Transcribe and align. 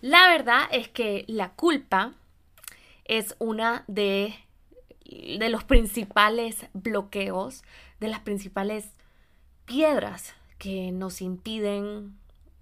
La 0.00 0.28
verdad 0.28 0.62
es 0.70 0.88
que 0.88 1.24
la 1.26 1.50
culpa 1.50 2.12
es 3.04 3.34
una 3.38 3.84
de, 3.88 4.34
de 5.04 5.48
los 5.48 5.64
principales 5.64 6.66
bloqueos, 6.72 7.62
de 7.98 8.08
las 8.08 8.20
principales 8.20 8.90
piedras 9.64 10.34
que 10.58 10.92
nos 10.92 11.20
impiden 11.20 12.16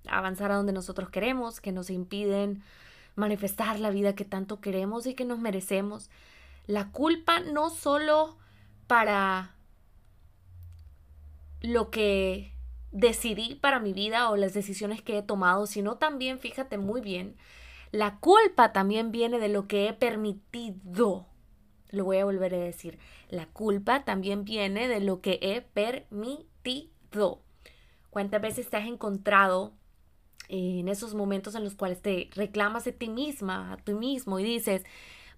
avanzar 0.09 0.53
a 0.53 0.57
donde 0.57 0.73
nosotros 0.73 1.11
queremos, 1.11 1.61
que 1.61 1.73
nos 1.73 1.91
impiden 1.91 2.63
manifestar 3.17 3.81
la 3.81 3.91
vida 3.91 4.15
que 4.15 4.25
tanto 4.25 4.61
queremos 4.61 5.07
y 5.07 5.15
que 5.15 5.25
nos 5.25 5.39
merecemos. 5.39 6.11
La 6.67 6.91
culpa 6.91 7.41
no 7.41 7.71
solo 7.71 8.37
para 8.87 9.55
lo 11.61 11.91
que 11.91 12.53
decidí 12.97 13.57
para 13.57 13.79
mi 13.79 13.93
vida 13.93 14.31
o 14.31 14.37
las 14.37 14.55
decisiones 14.55 15.03
que 15.03 15.19
he 15.19 15.23
tomado, 15.23 15.67
sino 15.67 15.99
también, 15.99 16.39
fíjate 16.39 16.79
muy 16.79 17.03
bien, 17.03 17.37
la 17.93 18.19
culpa 18.19 18.73
también 18.73 19.13
viene 19.13 19.39
de 19.39 19.49
lo 19.49 19.69
que 19.69 19.87
he 19.87 19.93
permitido. 19.93 21.27
Lo 21.91 22.05
voy 22.05 22.19
a 22.19 22.25
volver 22.25 22.55
a 22.55 22.59
decir. 22.59 22.99
La 23.29 23.47
culpa 23.47 24.05
también 24.05 24.45
viene 24.45 24.89
de 24.89 25.01
lo 25.01 25.21
que 25.21 25.39
he 25.43 25.61
permitido. 25.61 27.43
¿Cuántas 28.11 28.41
veces 28.41 28.71
te 28.71 28.79
has 28.79 28.87
encontrado 28.87 29.75
en 30.49 30.89
esos 30.89 31.15
momentos 31.15 31.55
en 31.55 31.65
los 31.65 31.75
cuales 31.75 32.01
te 32.01 32.31
reclamas 32.35 32.87
a 32.87 32.93
ti 32.93 33.09
misma, 33.09 33.75
a 33.75 33.77
ti 33.77 33.93
mismo 33.93 34.39
y 34.39 34.45
dices, 34.45 34.85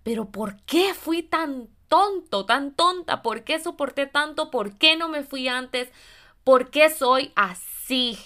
pero 0.05 0.31
¿por 0.31 0.63
qué 0.63 0.95
fui 0.95 1.23
tan 1.23 1.69
tonto, 1.89 2.47
tan 2.47 2.75
tonta? 2.75 3.23
¿Por 3.23 3.43
qué 3.43 3.59
soporté 3.59 4.07
tanto? 4.07 4.51
¿Por 4.51 4.79
qué 4.79 4.97
no 4.97 5.09
me 5.09 5.25
fui 5.25 5.49
antes? 5.49 5.91
¿Por 6.49 6.71
qué 6.71 6.89
soy 6.89 7.31
así? 7.37 8.19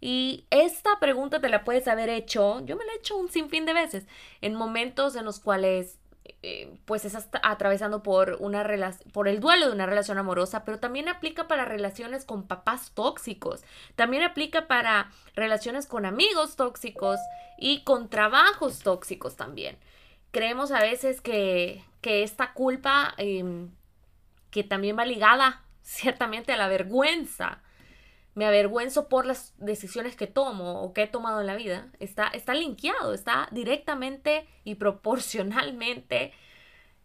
Y 0.00 0.46
esta 0.48 0.98
pregunta 0.98 1.42
te 1.42 1.50
la 1.50 1.62
puedes 1.62 1.88
haber 1.88 2.08
hecho, 2.08 2.64
yo 2.64 2.74
me 2.74 2.86
la 2.86 2.92
he 2.94 2.96
hecho 2.96 3.18
un 3.18 3.28
sinfín 3.28 3.66
de 3.66 3.74
veces, 3.74 4.06
en 4.40 4.54
momentos 4.54 5.14
en 5.14 5.26
los 5.26 5.40
cuales 5.40 5.98
eh, 6.40 6.74
pues 6.86 7.04
estás 7.04 7.28
atravesando 7.42 8.02
por 8.02 8.38
una 8.40 8.64
por 9.12 9.28
el 9.28 9.40
duelo 9.40 9.66
de 9.66 9.72
una 9.74 9.84
relación 9.84 10.16
amorosa, 10.16 10.64
pero 10.64 10.78
también 10.80 11.06
aplica 11.10 11.46
para 11.46 11.66
relaciones 11.66 12.24
con 12.24 12.46
papás 12.46 12.92
tóxicos, 12.94 13.62
también 13.94 14.22
aplica 14.22 14.66
para 14.66 15.10
relaciones 15.34 15.84
con 15.84 16.06
amigos 16.06 16.56
tóxicos 16.56 17.20
y 17.58 17.84
con 17.84 18.08
trabajos 18.08 18.78
tóxicos 18.78 19.36
también. 19.36 19.76
Creemos 20.30 20.72
a 20.72 20.80
veces 20.80 21.20
que, 21.20 21.84
que 22.00 22.22
esta 22.22 22.54
culpa, 22.54 23.12
em, 23.18 23.68
que 24.50 24.64
también 24.64 24.96
va 24.98 25.04
ligada 25.04 25.63
ciertamente 25.84 26.52
a 26.52 26.56
la 26.56 26.66
vergüenza, 26.66 27.62
me 28.34 28.46
avergüenzo 28.46 29.08
por 29.08 29.26
las 29.26 29.54
decisiones 29.58 30.16
que 30.16 30.26
tomo 30.26 30.82
o 30.82 30.92
que 30.92 31.04
he 31.04 31.06
tomado 31.06 31.40
en 31.40 31.46
la 31.46 31.54
vida, 31.54 31.88
está, 32.00 32.26
está 32.28 32.52
linkeado, 32.54 33.14
está 33.14 33.46
directamente 33.52 34.48
y 34.64 34.74
proporcionalmente 34.74 36.32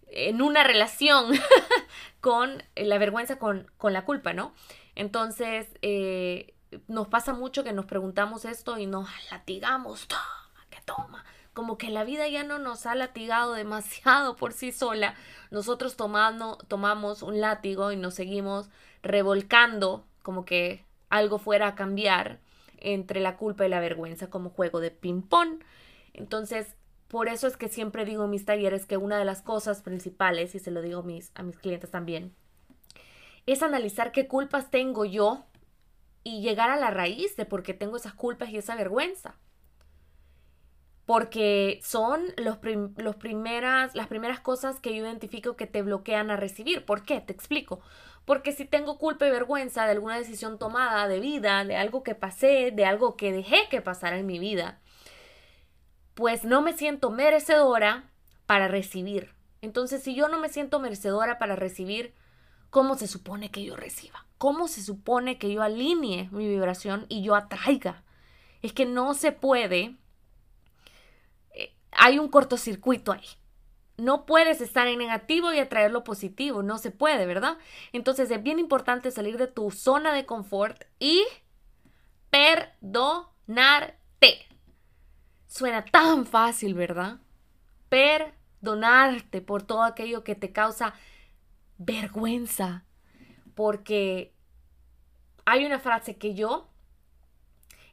en 0.08 0.42
una 0.42 0.64
relación 0.64 1.34
con 2.22 2.64
la 2.76 2.98
vergüenza, 2.98 3.38
con, 3.38 3.70
con, 3.78 3.94
la 3.94 4.06
culpa, 4.06 4.34
¿no? 4.34 4.56
Entonces, 4.96 5.68
eh, 5.84 6.56
nos 6.88 7.08
pasa 7.08 7.34
mucho 7.34 7.64
que 7.64 7.74
nos 7.74 7.86
preguntamos 7.86 8.46
esto 8.46 8.80
y 8.80 8.88
nos 8.88 9.08
latigamos, 9.30 10.08
toma, 10.08 10.66
que 10.72 10.82
toma. 10.82 11.24
Como 11.60 11.78
que 11.78 11.90
la 11.90 12.06
vida 12.06 12.26
ya 12.30 12.46
no 12.46 12.58
nos 12.58 12.86
ha 12.86 12.96
latigado 12.96 13.52
demasiado 13.52 14.38
por 14.38 14.54
sí 14.54 14.72
sola. 14.72 15.16
Nosotros 15.52 15.98
tomando, 15.98 16.58
tomamos 16.70 17.22
un 17.22 17.42
látigo 17.42 17.92
y 17.92 17.98
nos 17.98 18.14
seguimos 18.14 18.70
revolcando 19.04 20.06
como 20.24 20.46
que 20.46 20.86
algo 21.10 21.38
fuera 21.38 21.68
a 21.68 21.76
cambiar 21.76 22.40
entre 22.78 23.20
la 23.20 23.36
culpa 23.36 23.66
y 23.66 23.70
la 23.70 23.82
vergüenza 23.82 24.30
como 24.30 24.52
juego 24.52 24.80
de 24.80 24.90
ping-pong. 24.90 25.62
Entonces, 26.14 26.78
por 27.10 27.28
eso 27.28 27.46
es 27.46 27.58
que 27.58 27.68
siempre 27.68 28.06
digo 28.06 28.24
en 28.24 28.30
mis 28.30 28.46
talleres 28.46 28.86
que 28.86 28.96
una 28.96 29.18
de 29.18 29.26
las 29.26 29.42
cosas 29.42 29.82
principales, 29.82 30.56
y 30.56 30.60
se 30.60 30.72
lo 30.72 30.82
digo 30.82 31.04
mis, 31.04 31.34
a 31.36 31.44
mis 31.44 31.58
clientes 31.58 31.92
también, 31.92 32.34
es 33.48 33.64
analizar 33.64 34.14
qué 34.14 34.30
culpas 34.30 34.72
tengo 34.72 35.04
yo 35.04 35.44
y 36.24 36.42
llegar 36.42 36.70
a 36.70 36.78
la 36.78 36.90
raíz 36.90 37.36
de 37.36 37.44
por 37.44 37.64
qué 37.64 37.74
tengo 37.74 37.98
esas 37.98 38.14
culpas 38.14 38.48
y 38.48 38.58
esa 38.58 38.78
vergüenza. 38.78 39.36
Porque 41.10 41.80
son 41.82 42.22
los, 42.38 42.60
los 42.98 43.16
primeras, 43.16 43.96
las 43.96 44.06
primeras 44.06 44.42
cosas 44.42 44.80
que 44.80 44.96
yo 44.96 45.04
identifico 45.04 45.56
que 45.56 45.66
te 45.66 45.82
bloquean 45.82 46.30
a 46.30 46.36
recibir. 46.36 46.86
¿Por 46.86 47.04
qué? 47.04 47.20
Te 47.20 47.34
explico. 47.34 47.80
Porque 48.26 48.52
si 48.52 48.66
tengo 48.66 49.00
culpa 49.00 49.26
y 49.26 49.32
vergüenza 49.32 49.86
de 49.86 49.94
alguna 49.94 50.20
decisión 50.20 50.60
tomada 50.60 51.08
de 51.08 51.20
vida, 51.20 51.66
de 51.66 51.78
algo 51.78 52.04
que 52.04 52.14
pasé, 52.14 52.70
de 52.70 52.86
algo 52.86 53.18
que 53.18 53.32
dejé 53.32 53.58
que 53.72 53.82
pasara 53.82 54.20
en 54.20 54.28
mi 54.28 54.38
vida, 54.38 54.82
pues 56.14 56.44
no 56.44 56.62
me 56.62 56.74
siento 56.74 57.10
merecedora 57.10 58.12
para 58.46 58.68
recibir. 58.68 59.34
Entonces, 59.64 60.04
si 60.04 60.14
yo 60.14 60.28
no 60.28 60.38
me 60.38 60.50
siento 60.50 60.80
merecedora 60.80 61.40
para 61.40 61.56
recibir, 61.56 62.14
¿cómo 62.70 62.94
se 62.94 63.08
supone 63.08 63.50
que 63.50 63.64
yo 63.64 63.76
reciba? 63.76 64.28
¿Cómo 64.38 64.68
se 64.68 64.84
supone 64.84 65.40
que 65.40 65.52
yo 65.52 65.64
alinee 65.64 66.30
mi 66.32 66.48
vibración 66.48 67.08
y 67.10 67.24
yo 67.24 67.34
atraiga? 67.34 68.04
Es 68.62 68.74
que 68.74 68.86
no 68.86 69.16
se 69.16 69.32
puede. 69.32 69.96
Hay 71.92 72.20
un 72.20 72.30
cortocircuito 72.30 73.12
ahí 73.12 73.26
no 74.00 74.26
puedes 74.26 74.62
estar 74.62 74.88
en 74.88 74.98
negativo 75.00 75.54
y 75.54 75.60
atraer 75.60 75.92
lo 75.92 76.04
positivo, 76.04 76.64
no 76.64 76.78
se 76.78 76.92
puede, 76.92 77.26
¿verdad? 77.26 77.58
Entonces 77.92 78.32
es 78.32 78.42
bien 78.42 78.60
importante 78.60 79.12
salir 79.12 79.38
de 79.38 79.48
tu 79.48 79.72
zona 79.72 80.14
de 80.14 80.26
confort 80.26 80.86
y 81.00 81.26
perdonarte. 82.30 83.96
Suena 85.48 85.86
tan 85.86 86.26
fácil, 86.26 86.74
¿verdad? 86.74 87.20
Perdonarte 87.90 89.42
por 89.42 89.64
todo 89.64 89.84
aquello 89.84 90.24
que 90.24 90.36
te 90.36 90.52
causa 90.52 90.94
vergüenza. 91.78 92.86
Porque 93.56 94.34
hay 95.46 95.66
una 95.66 95.80
frase 95.80 96.18
que 96.18 96.36
yo 96.36 96.69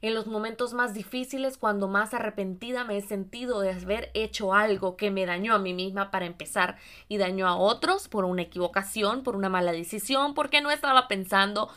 en 0.01 0.13
los 0.13 0.27
momentos 0.27 0.73
más 0.73 0.93
difíciles, 0.93 1.57
cuando 1.57 1.87
más 1.87 2.13
arrepentida 2.13 2.83
me 2.83 2.97
he 2.97 3.01
sentido 3.01 3.61
de 3.61 3.71
haber 3.71 4.11
hecho 4.13 4.53
algo 4.53 4.95
que 4.95 5.11
me 5.11 5.25
dañó 5.25 5.55
a 5.55 5.59
mí 5.59 5.73
misma 5.73 6.11
para 6.11 6.25
empezar 6.25 6.77
y 7.07 7.17
dañó 7.17 7.47
a 7.47 7.55
otros 7.55 8.07
por 8.07 8.25
una 8.25 8.43
equivocación, 8.43 9.23
por 9.23 9.35
una 9.35 9.49
mala 9.49 9.71
decisión, 9.71 10.33
porque 10.33 10.61
no 10.61 10.71
estaba 10.71 11.07
pensando 11.07 11.69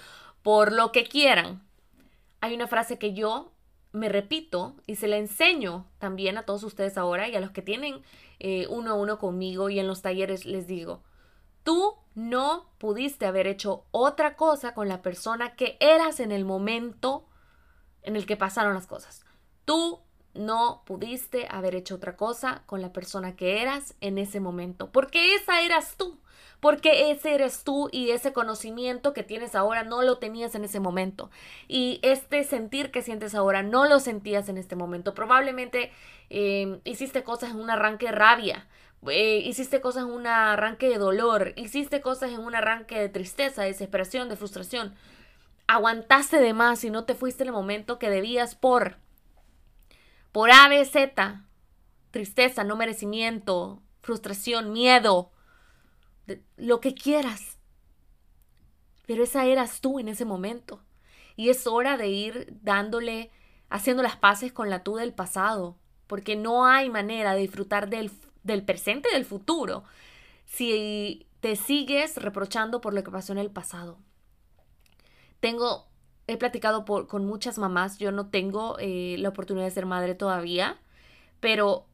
por 0.43 0.73
lo 0.73 0.93
que 0.93 1.05
quieran. 1.05 1.63
Hay 2.41 2.55
una 2.55 2.67
frase 2.67 2.99
que 2.99 3.13
yo 3.15 3.53
me 3.93 4.09
repito 4.09 4.77
y 4.87 4.97
se 4.97 5.09
la 5.09 5.17
enseño 5.17 5.87
también 5.99 6.39
a 6.39 6.45
todos 6.45 6.63
ustedes 6.63 6.97
ahora 6.97 7.29
y 7.29 7.35
a 7.35 7.41
los 7.41 7.51
que 7.51 7.63
tienen 7.63 8.03
eh, 8.39 8.67
uno 8.69 8.93
a 8.93 8.95
uno 8.95 9.19
conmigo 9.19 9.69
y 9.69 9.79
en 9.79 9.87
los 9.87 10.03
talleres 10.03 10.47
les 10.47 10.67
digo, 10.67 11.03
tú 11.65 11.97
no 12.15 12.71
pudiste 12.79 13.27
haber 13.27 13.47
hecho 13.47 13.85
otra 13.91 14.37
cosa 14.37 14.75
con 14.75 14.89
la 14.89 15.03
persona 15.03 15.57
que 15.57 15.77
eras 15.81 16.21
en 16.21 16.33
el 16.33 16.45
momento 16.45 17.27
en 18.03 18.17
el 18.17 18.27
que 18.27 18.37
pasaron 18.37 18.75
las 18.75 18.87
cosas. 18.87 19.25
Tú 19.65 20.01
no 20.35 20.83
pudiste 20.87 21.47
haber 21.51 21.75
hecho 21.75 21.97
otra 21.97 22.17
cosa 22.17 22.63
con 22.67 22.81
la 22.83 22.93
persona 22.93 23.35
que 23.35 23.63
eras 23.63 23.95
en 24.01 24.19
ese 24.19 24.41
momento, 24.41 24.91
porque 24.91 25.35
esa 25.35 25.63
eras 25.63 25.97
tú, 25.97 26.19
porque 26.61 27.11
ese 27.11 27.35
eres 27.35 27.65
tú 27.65 27.89
y 27.91 28.11
ese 28.11 28.33
conocimiento 28.33 29.13
que 29.13 29.23
tienes 29.23 29.55
ahora 29.55 29.83
no 29.83 30.03
lo 30.03 30.19
tenías 30.19 30.55
en 30.55 30.65
ese 30.65 30.79
momento 30.79 31.31
y 31.67 31.99
este 32.03 32.45
sentir 32.45 32.91
que 32.91 33.03
sientes 33.03 33.35
ahora 33.35 33.63
no 33.63 33.87
lo 33.87 33.99
sentías 33.99 34.49
en 34.49 34.59
este 34.59 34.77
momento. 34.77 35.15
Probablemente 35.15 35.91
eh, 36.29 36.81
hiciste 36.85 37.25
cosas 37.25 37.51
en 37.51 37.61
un 37.61 37.71
arranque 37.71 38.07
de 38.07 38.13
rabia, 38.13 38.69
eh, 39.09 39.39
hiciste 39.45 39.81
cosas 39.81 40.05
en 40.05 40.11
un 40.11 40.27
arranque 40.27 40.89
de 40.89 40.99
dolor, 40.99 41.55
hiciste 41.57 42.01
cosas 42.01 42.31
en 42.31 42.41
un 42.41 42.55
arranque 42.55 42.99
de 43.01 43.09
tristeza, 43.09 43.63
de 43.63 43.69
desesperación, 43.69 44.29
de 44.29 44.37
frustración 44.37 44.95
aguantaste 45.71 46.41
de 46.41 46.53
más 46.53 46.83
y 46.83 46.91
no 46.91 47.05
te 47.05 47.15
fuiste 47.15 47.45
el 47.45 47.53
momento 47.53 48.01
que 48.01 48.11
debías 48.11 48.57
por 48.57 48.97
por 50.33 50.51
A, 50.51 50.69
B, 50.69 50.85
Z, 50.85 51.45
tristeza, 52.11 52.65
no 52.65 52.77
merecimiento, 52.77 53.81
frustración, 54.01 54.73
miedo, 54.73 55.33
lo 56.57 56.81
que 56.81 56.95
quieras. 56.95 57.59
Pero 59.07 59.25
esa 59.25 59.45
eras 59.47 59.81
tú 59.81 59.99
en 59.99 60.09
ese 60.09 60.25
momento. 60.25 60.83
Y 61.35 61.49
es 61.49 61.67
hora 61.67 61.97
de 61.97 62.09
ir 62.09 62.59
dándole, 62.63 63.31
haciendo 63.69 64.05
las 64.05 64.17
paces 64.17 64.53
con 64.53 64.71
la 64.71 64.85
tú 64.85 64.97
del 64.97 65.13
pasado, 65.13 65.79
porque 66.07 66.37
no 66.37 66.67
hay 66.67 66.91
manera 66.91 67.35
de 67.35 67.41
disfrutar 67.41 67.89
del, 67.89 68.13
del 68.45 68.65
presente 68.65 69.09
y 69.11 69.15
del 69.15 69.25
futuro 69.25 69.85
si 70.47 71.27
te 71.41 71.57
sigues 71.57 72.17
reprochando 72.17 72.81
por 72.81 72.95
lo 72.95 73.03
que 73.03 73.11
pasó 73.11 73.33
en 73.33 73.39
el 73.39 73.51
pasado. 73.51 73.99
Tengo, 75.41 75.87
he 76.27 76.37
platicado 76.37 76.85
con 76.85 77.27
muchas 77.27 77.59
mamás, 77.59 77.99
yo 77.99 78.13
no 78.13 78.29
tengo 78.29 78.77
eh, 78.79 79.17
la 79.19 79.31
oportunidad 79.31 79.67
de 79.67 79.73
ser 79.73 79.87
madre 79.87 80.15
todavía, 80.15 80.79
pero 81.41 81.87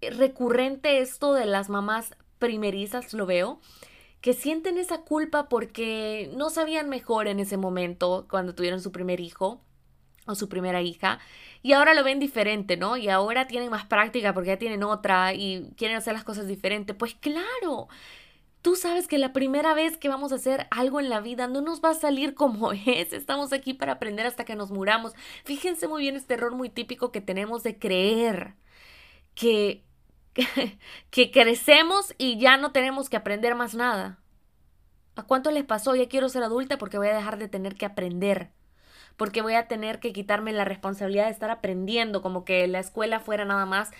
recurrente 0.00 1.00
esto 1.00 1.34
de 1.34 1.46
las 1.46 1.68
mamás 1.68 2.14
primerizas, 2.38 3.12
lo 3.14 3.26
veo, 3.26 3.60
que 4.20 4.34
sienten 4.34 4.78
esa 4.78 5.02
culpa 5.02 5.48
porque 5.48 6.30
no 6.36 6.50
sabían 6.50 6.88
mejor 6.88 7.28
en 7.28 7.40
ese 7.40 7.56
momento 7.56 8.26
cuando 8.28 8.54
tuvieron 8.54 8.80
su 8.80 8.92
primer 8.92 9.20
hijo 9.20 9.60
o 10.26 10.34
su 10.34 10.48
primera 10.48 10.82
hija 10.82 11.20
y 11.62 11.72
ahora 11.72 11.94
lo 11.94 12.04
ven 12.04 12.18
diferente, 12.18 12.76
¿no? 12.76 12.96
Y 12.96 13.08
ahora 13.08 13.46
tienen 13.46 13.70
más 13.70 13.86
práctica 13.86 14.34
porque 14.34 14.50
ya 14.50 14.58
tienen 14.58 14.82
otra 14.82 15.34
y 15.34 15.70
quieren 15.76 15.96
hacer 15.96 16.14
las 16.14 16.24
cosas 16.24 16.46
diferentes. 16.46 16.94
Pues 16.96 17.14
claro, 17.14 17.88
tú 18.66 18.74
sabes 18.74 19.06
que 19.06 19.18
la 19.18 19.32
primera 19.32 19.74
vez 19.74 19.96
que 19.96 20.08
vamos 20.08 20.32
a 20.32 20.34
hacer 20.34 20.66
algo 20.72 20.98
en 20.98 21.08
la 21.08 21.20
vida 21.20 21.46
no 21.46 21.60
nos 21.60 21.80
va 21.80 21.90
a 21.90 21.94
salir 21.94 22.34
como 22.34 22.72
es. 22.86 23.12
Estamos 23.12 23.52
aquí 23.52 23.74
para 23.74 23.92
aprender 23.92 24.26
hasta 24.26 24.44
que 24.44 24.56
nos 24.56 24.72
muramos. 24.72 25.12
Fíjense 25.44 25.86
muy 25.86 26.02
bien 26.02 26.16
este 26.16 26.34
error 26.34 26.52
muy 26.52 26.68
típico 26.68 27.12
que 27.12 27.20
tenemos 27.20 27.62
de 27.62 27.78
creer 27.78 28.56
que, 29.36 29.84
que 31.10 31.30
crecemos 31.30 32.12
y 32.18 32.40
ya 32.40 32.56
no 32.56 32.72
tenemos 32.72 33.08
que 33.08 33.16
aprender 33.16 33.54
más 33.54 33.76
nada. 33.76 34.18
¿A 35.14 35.22
cuánto 35.22 35.52
les 35.52 35.62
pasó? 35.62 35.94
Ya 35.94 36.08
quiero 36.08 36.28
ser 36.28 36.42
adulta 36.42 36.76
porque 36.76 36.98
voy 36.98 37.06
a 37.06 37.14
dejar 37.14 37.38
de 37.38 37.46
tener 37.46 37.76
que 37.76 37.86
aprender 37.86 38.50
porque 39.16 39.42
voy 39.42 39.54
a 39.54 39.68
tener 39.68 40.00
que 40.00 40.12
quitarme 40.12 40.52
la 40.52 40.64
responsabilidad 40.64 41.26
de 41.26 41.30
estar 41.30 41.50
aprendiendo, 41.50 42.20
como 42.20 42.44
que 42.44 42.66
la 42.66 42.80
escuela 42.80 43.20
fuera 43.20 43.44
nada 43.44 43.64
más 43.64 43.92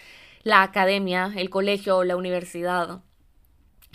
la 0.42 0.62
academia, 0.62 1.32
el 1.36 1.50
colegio 1.50 1.98
o 1.98 2.04
la 2.04 2.16
universidad. 2.16 3.00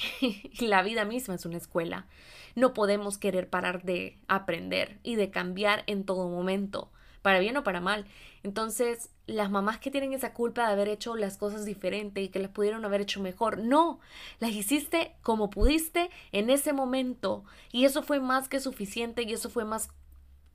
la 0.60 0.82
vida 0.84 1.06
misma 1.06 1.36
es 1.36 1.46
una 1.46 1.58
escuela. 1.58 2.08
No 2.56 2.74
podemos 2.74 3.18
querer 3.18 3.50
parar 3.50 3.84
de 3.84 4.18
aprender 4.28 5.00
y 5.04 5.16
de 5.16 5.32
cambiar 5.32 5.84
en 5.88 6.04
todo 6.04 6.28
momento, 6.28 6.92
para 7.22 7.40
bien 7.40 7.58
o 7.58 7.64
para 7.64 7.82
mal. 7.82 8.06
Entonces, 8.44 9.10
las 9.28 9.50
mamás 9.50 9.80
que 9.80 9.92
tienen 9.92 10.14
esa 10.14 10.34
culpa 10.34 10.66
de 10.66 10.74
haber 10.74 10.90
hecho 10.90 11.16
las 11.16 11.38
cosas 11.38 11.66
diferente 11.66 12.22
y 12.22 12.30
que 12.30 12.40
las 12.40 12.52
pudieron 12.52 12.84
haber 12.84 13.02
hecho 13.02 13.22
mejor, 13.22 13.60
no, 13.60 14.00
las 14.40 14.52
hiciste 14.52 15.16
como 15.22 15.50
pudiste 15.50 16.10
en 16.32 16.50
ese 16.50 16.74
momento 16.74 17.44
y 17.72 17.86
eso 17.86 18.04
fue 18.04 18.20
más 18.20 18.50
que 18.50 18.60
suficiente 18.60 19.24
y 19.24 19.34
eso 19.34 19.50
fue 19.50 19.64
más 19.64 19.90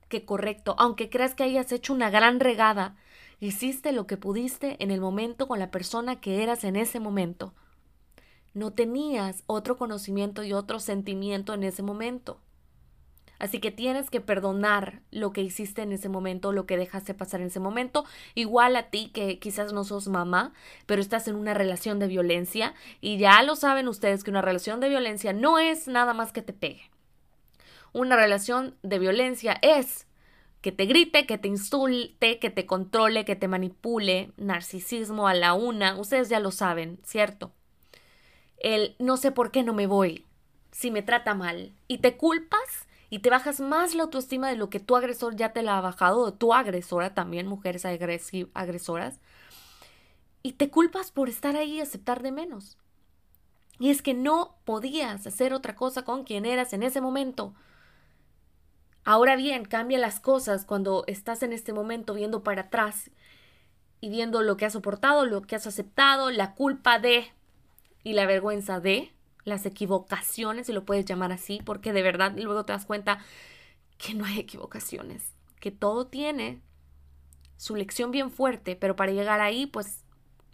que 0.09 0.25
correcto, 0.25 0.75
aunque 0.77 1.09
creas 1.09 1.33
que 1.33 1.43
hayas 1.43 1.71
hecho 1.71 1.93
una 1.93 2.09
gran 2.09 2.39
regada, 2.39 2.95
hiciste 3.39 3.91
lo 3.91 4.07
que 4.07 4.17
pudiste 4.17 4.81
en 4.81 4.91
el 4.91 5.01
momento 5.01 5.47
con 5.47 5.59
la 5.59 5.71
persona 5.71 6.19
que 6.21 6.43
eras 6.43 6.63
en 6.63 6.75
ese 6.75 6.99
momento. 6.99 7.53
No 8.57 8.71
tenías 8.71 9.43
otro 9.45 9.77
conocimiento 9.77 10.43
y 10.43 10.51
otro 10.51 10.79
sentimiento 10.79 11.53
en 11.53 11.63
ese 11.63 11.83
momento. 11.83 12.39
Así 13.37 13.59
que 13.59 13.69
tienes 13.69 14.09
que 14.09 14.19
perdonar 14.19 15.03
lo 15.11 15.31
que 15.31 15.41
hiciste 15.41 15.83
en 15.83 15.91
ese 15.91 16.09
momento, 16.09 16.51
lo 16.51 16.65
que 16.65 16.75
dejaste 16.75 17.13
pasar 17.13 17.41
en 17.41 17.47
ese 17.47 17.59
momento. 17.59 18.03
Igual 18.33 18.75
a 18.75 18.89
ti 18.89 19.11
que 19.13 19.37
quizás 19.37 19.73
no 19.73 19.83
sos 19.83 20.07
mamá, 20.07 20.53
pero 20.87 21.03
estás 21.03 21.27
en 21.27 21.35
una 21.35 21.53
relación 21.53 21.99
de 21.99 22.07
violencia 22.07 22.73
y 22.99 23.19
ya 23.19 23.43
lo 23.43 23.55
saben 23.55 23.87
ustedes 23.87 24.23
que 24.23 24.31
una 24.31 24.41
relación 24.41 24.79
de 24.79 24.89
violencia 24.89 25.33
no 25.33 25.59
es 25.59 25.87
nada 25.87 26.15
más 26.15 26.31
que 26.31 26.41
te 26.41 26.53
pegue. 26.53 26.89
Una 27.93 28.15
relación 28.15 28.75
de 28.81 28.97
violencia 28.97 29.59
es 29.61 30.07
que 30.61 30.71
te 30.71 30.87
grite, 30.87 31.27
que 31.27 31.37
te 31.37 31.47
insulte, 31.47 32.39
que 32.39 32.49
te 32.49 32.65
controle, 32.65 33.23
que 33.23 33.35
te 33.35 33.47
manipule, 33.47 34.31
narcisismo 34.35 35.27
a 35.27 35.35
la 35.35 35.53
una, 35.53 35.95
ustedes 35.99 36.29
ya 36.29 36.39
lo 36.39 36.49
saben, 36.49 36.99
¿cierto? 37.03 37.51
El 38.57 38.95
no 38.99 39.17
sé 39.17 39.31
por 39.31 39.51
qué 39.51 39.63
no 39.63 39.73
me 39.73 39.87
voy 39.87 40.25
si 40.71 40.91
me 40.91 41.01
trata 41.01 41.33
mal 41.33 41.73
y 41.87 41.99
te 41.99 42.17
culpas 42.17 42.87
y 43.09 43.19
te 43.19 43.29
bajas 43.29 43.59
más 43.59 43.95
la 43.95 44.03
autoestima 44.03 44.49
de 44.49 44.57
lo 44.57 44.69
que 44.69 44.79
tu 44.79 44.95
agresor 44.95 45.35
ya 45.35 45.53
te 45.53 45.63
la 45.63 45.77
ha 45.77 45.81
bajado, 45.81 46.19
o 46.19 46.33
tu 46.33 46.53
agresora 46.53 47.13
también, 47.13 47.47
mujeres 47.47 47.85
agresoras, 47.85 49.19
y 50.43 50.53
te 50.53 50.69
culpas 50.69 51.11
por 51.11 51.29
estar 51.29 51.55
ahí 51.55 51.77
y 51.77 51.81
aceptar 51.81 52.21
de 52.21 52.31
menos. 52.31 52.77
Y 53.79 53.91
es 53.91 54.01
que 54.01 54.13
no 54.13 54.57
podías 54.65 55.25
hacer 55.25 55.53
otra 55.53 55.75
cosa 55.75 56.03
con 56.03 56.23
quien 56.23 56.45
eras 56.45 56.73
en 56.73 56.83
ese 56.83 56.99
momento. 56.99 57.53
Ahora 59.03 59.35
bien, 59.35 59.65
cambia 59.65 59.99
las 59.99 60.19
cosas 60.19 60.65
cuando 60.65 61.03
estás 61.07 61.43
en 61.43 61.53
este 61.53 61.71
momento 61.71 62.13
viendo 62.13 62.43
para 62.43 62.63
atrás 62.63 63.09
y 64.01 64.09
viendo 64.09 64.41
lo 64.41 64.57
que 64.57 64.65
has 64.65 64.73
soportado, 64.73 65.25
lo 65.25 65.43
que 65.43 65.55
has 65.55 65.65
aceptado, 65.65 66.29
la 66.29 66.55
culpa 66.55 66.99
de 66.99 67.25
y 68.03 68.13
la 68.13 68.25
vergüenza 68.25 68.79
de, 68.79 69.11
las 69.43 69.65
equivocaciones, 69.65 70.67
si 70.67 70.73
lo 70.73 70.83
puedes 70.83 71.05
llamar 71.05 71.31
así, 71.31 71.61
porque 71.63 71.93
de 71.93 72.01
verdad 72.01 72.33
luego 72.35 72.65
te 72.65 72.73
das 72.73 72.85
cuenta 72.85 73.19
que 73.97 74.13
no 74.13 74.25
hay 74.25 74.39
equivocaciones, 74.39 75.31
que 75.61 75.71
todo 75.71 76.07
tiene 76.07 76.61
su 77.55 77.75
lección 77.75 78.11
bien 78.11 78.29
fuerte, 78.29 78.75
pero 78.75 78.97
para 78.97 79.13
llegar 79.13 79.39
ahí, 79.39 79.65
pues, 79.65 80.03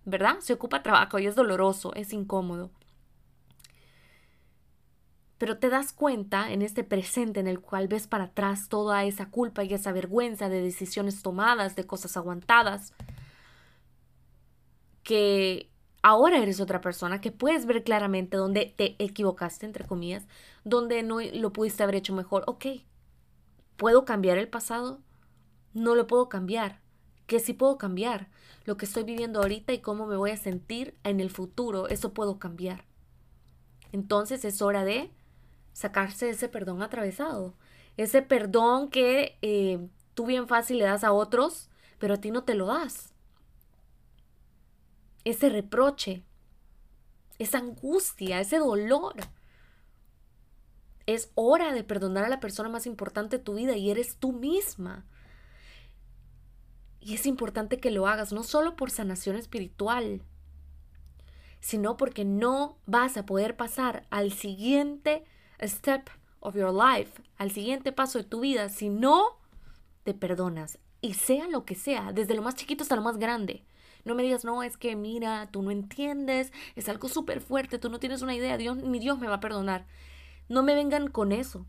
¿verdad? 0.05 0.39
Se 0.41 0.53
ocupa 0.53 0.83
trabajo 0.83 1.17
y 1.17 1.25
es 1.25 1.35
doloroso, 1.35 1.93
es 1.95 2.13
incómodo 2.13 2.69
pero 5.43 5.57
te 5.57 5.67
das 5.67 5.91
cuenta 5.91 6.53
en 6.53 6.61
este 6.61 6.85
presente 6.85 7.41
en 7.41 7.47
el 7.47 7.59
cual 7.59 7.89
ves 7.89 8.07
para 8.07 8.23
atrás 8.23 8.69
toda 8.69 9.03
esa 9.03 9.29
culpa 9.29 9.65
y 9.65 9.73
esa 9.73 9.91
vergüenza 9.91 10.47
de 10.47 10.61
decisiones 10.61 11.21
tomadas, 11.21 11.75
de 11.75 11.85
cosas 11.85 12.15
aguantadas, 12.15 12.93
que 15.03 15.69
ahora 16.03 16.37
eres 16.37 16.59
otra 16.59 16.81
persona, 16.81 17.21
que 17.21 17.31
puedes 17.31 17.65
ver 17.65 17.83
claramente 17.83 18.37
dónde 18.37 18.71
te 18.77 18.95
equivocaste, 19.03 19.65
entre 19.65 19.87
comillas, 19.87 20.27
donde 20.63 21.01
no 21.01 21.19
lo 21.21 21.53
pudiste 21.53 21.81
haber 21.81 21.95
hecho 21.95 22.13
mejor. 22.13 22.43
Ok, 22.45 22.65
¿puedo 23.77 24.05
cambiar 24.05 24.37
el 24.37 24.49
pasado? 24.49 25.01
No 25.73 25.95
lo 25.95 26.05
puedo 26.05 26.29
cambiar. 26.29 26.81
¿Qué 27.25 27.39
sí 27.39 27.53
puedo 27.53 27.77
cambiar? 27.77 28.29
Lo 28.65 28.77
que 28.77 28.85
estoy 28.85 29.03
viviendo 29.03 29.39
ahorita 29.39 29.73
y 29.73 29.79
cómo 29.79 30.05
me 30.05 30.17
voy 30.17 30.31
a 30.31 30.37
sentir 30.37 30.95
en 31.03 31.19
el 31.19 31.31
futuro, 31.31 31.87
eso 31.87 32.13
puedo 32.13 32.37
cambiar. 32.37 32.85
Entonces 33.93 34.43
es 34.45 34.61
hora 34.61 34.83
de 34.83 35.09
sacarse 35.71 36.29
ese 36.29 36.49
perdón 36.49 36.81
atravesado. 36.81 37.55
Ese 37.95 38.21
perdón 38.21 38.89
que 38.89 39.37
eh, 39.41 39.87
tú 40.13 40.25
bien 40.25 40.47
fácil 40.47 40.79
le 40.79 40.85
das 40.85 41.03
a 41.03 41.13
otros, 41.13 41.69
pero 41.97 42.15
a 42.15 42.17
ti 42.17 42.31
no 42.31 42.43
te 42.43 42.55
lo 42.55 42.65
das. 42.65 43.12
Ese 45.23 45.49
reproche, 45.49 46.23
esa 47.39 47.59
angustia, 47.59 48.39
ese 48.39 48.57
dolor. 48.57 49.15
Es 51.05 51.31
hora 51.35 51.73
de 51.73 51.83
perdonar 51.83 52.25
a 52.25 52.29
la 52.29 52.39
persona 52.39 52.69
más 52.69 52.85
importante 52.85 53.37
de 53.37 53.43
tu 53.43 53.55
vida 53.55 53.75
y 53.75 53.89
eres 53.91 54.17
tú 54.17 54.31
misma. 54.33 55.05
Y 56.99 57.15
es 57.15 57.25
importante 57.25 57.79
que 57.79 57.91
lo 57.91 58.07
hagas, 58.07 58.31
no 58.31 58.43
solo 58.43 58.77
por 58.77 58.89
sanación 58.89 59.35
espiritual, 59.35 60.21
sino 61.59 61.97
porque 61.97 62.23
no 62.23 62.77
vas 62.85 63.17
a 63.17 63.25
poder 63.25 63.57
pasar 63.57 64.05
al 64.09 64.31
siguiente 64.31 65.25
step 65.61 66.09
of 66.39 66.55
your 66.55 66.73
life, 66.73 67.21
al 67.37 67.51
siguiente 67.51 67.91
paso 67.91 68.19
de 68.19 68.25
tu 68.25 68.41
vida, 68.41 68.69
si 68.69 68.89
no 68.89 69.37
te 70.03 70.13
perdonas. 70.13 70.79
Y 71.01 71.15
sea 71.15 71.47
lo 71.47 71.65
que 71.65 71.75
sea, 71.75 72.13
desde 72.13 72.35
lo 72.35 72.41
más 72.41 72.55
chiquito 72.55 72.83
hasta 72.83 72.95
lo 72.95 73.01
más 73.01 73.17
grande. 73.17 73.65
No 74.05 74.15
me 74.15 74.23
digas, 74.23 74.43
no, 74.43 74.63
es 74.63 74.77
que 74.77 74.95
mira, 74.95 75.47
tú 75.51 75.61
no 75.61 75.71
entiendes, 75.71 76.51
es 76.75 76.89
algo 76.89 77.07
súper 77.07 77.39
fuerte, 77.39 77.79
tú 77.79 77.89
no 77.89 77.99
tienes 77.99 78.21
una 78.21 78.35
idea, 78.35 78.57
Dios, 78.57 78.77
ni 78.77 78.99
Dios 78.99 79.19
me 79.19 79.27
va 79.27 79.35
a 79.35 79.39
perdonar. 79.39 79.85
No 80.49 80.61
me 80.61 80.75
vengan 80.75 81.07
con 81.07 81.31
eso. 81.31 81.65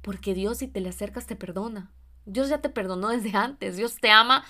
Porque 0.00 0.34
Dios, 0.34 0.58
si 0.58 0.68
te 0.68 0.80
le 0.80 0.88
acercas, 0.88 1.26
te 1.26 1.36
perdona. 1.36 1.92
Dios 2.24 2.48
ya 2.48 2.58
te 2.60 2.68
perdonó 2.68 3.08
desde 3.08 3.36
antes. 3.36 3.76
Dios 3.76 3.96
te 4.00 4.10
ama 4.10 4.44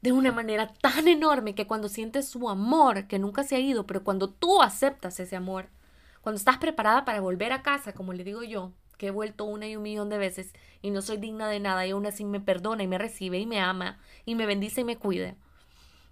de 0.00 0.12
una 0.12 0.32
manera 0.32 0.68
tan 0.80 1.08
enorme 1.08 1.54
que 1.54 1.66
cuando 1.66 1.88
sientes 1.88 2.28
su 2.28 2.48
amor, 2.48 3.06
que 3.06 3.18
nunca 3.18 3.42
se 3.42 3.56
ha 3.56 3.60
ido, 3.60 3.86
pero 3.86 4.02
cuando 4.02 4.30
tú 4.30 4.62
aceptas 4.62 5.20
ese 5.20 5.36
amor, 5.36 5.68
cuando 6.22 6.38
estás 6.38 6.56
preparada 6.56 7.04
para 7.04 7.20
volver 7.20 7.52
a 7.52 7.62
casa, 7.62 7.92
como 7.92 8.14
le 8.14 8.24
digo 8.24 8.42
yo, 8.42 8.72
que 8.96 9.08
he 9.08 9.10
vuelto 9.10 9.44
una 9.44 9.66
y 9.66 9.76
un 9.76 9.82
millón 9.82 10.08
de 10.08 10.18
veces 10.18 10.52
y 10.80 10.90
no 10.90 11.02
soy 11.02 11.16
digna 11.16 11.48
de 11.48 11.60
nada 11.60 11.86
y 11.86 11.90
aún 11.90 12.06
así 12.06 12.24
me 12.24 12.40
perdona 12.40 12.82
y 12.82 12.86
me 12.86 12.98
recibe 12.98 13.38
y 13.38 13.46
me 13.46 13.60
ama 13.60 13.98
y 14.24 14.34
me 14.34 14.46
bendice 14.46 14.82
y 14.82 14.84
me 14.84 14.96
cuida 14.96 15.34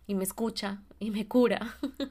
y 0.06 0.14
me 0.14 0.24
escucha 0.24 0.82
y 0.98 1.10
me 1.10 1.26
cura. 1.26 1.76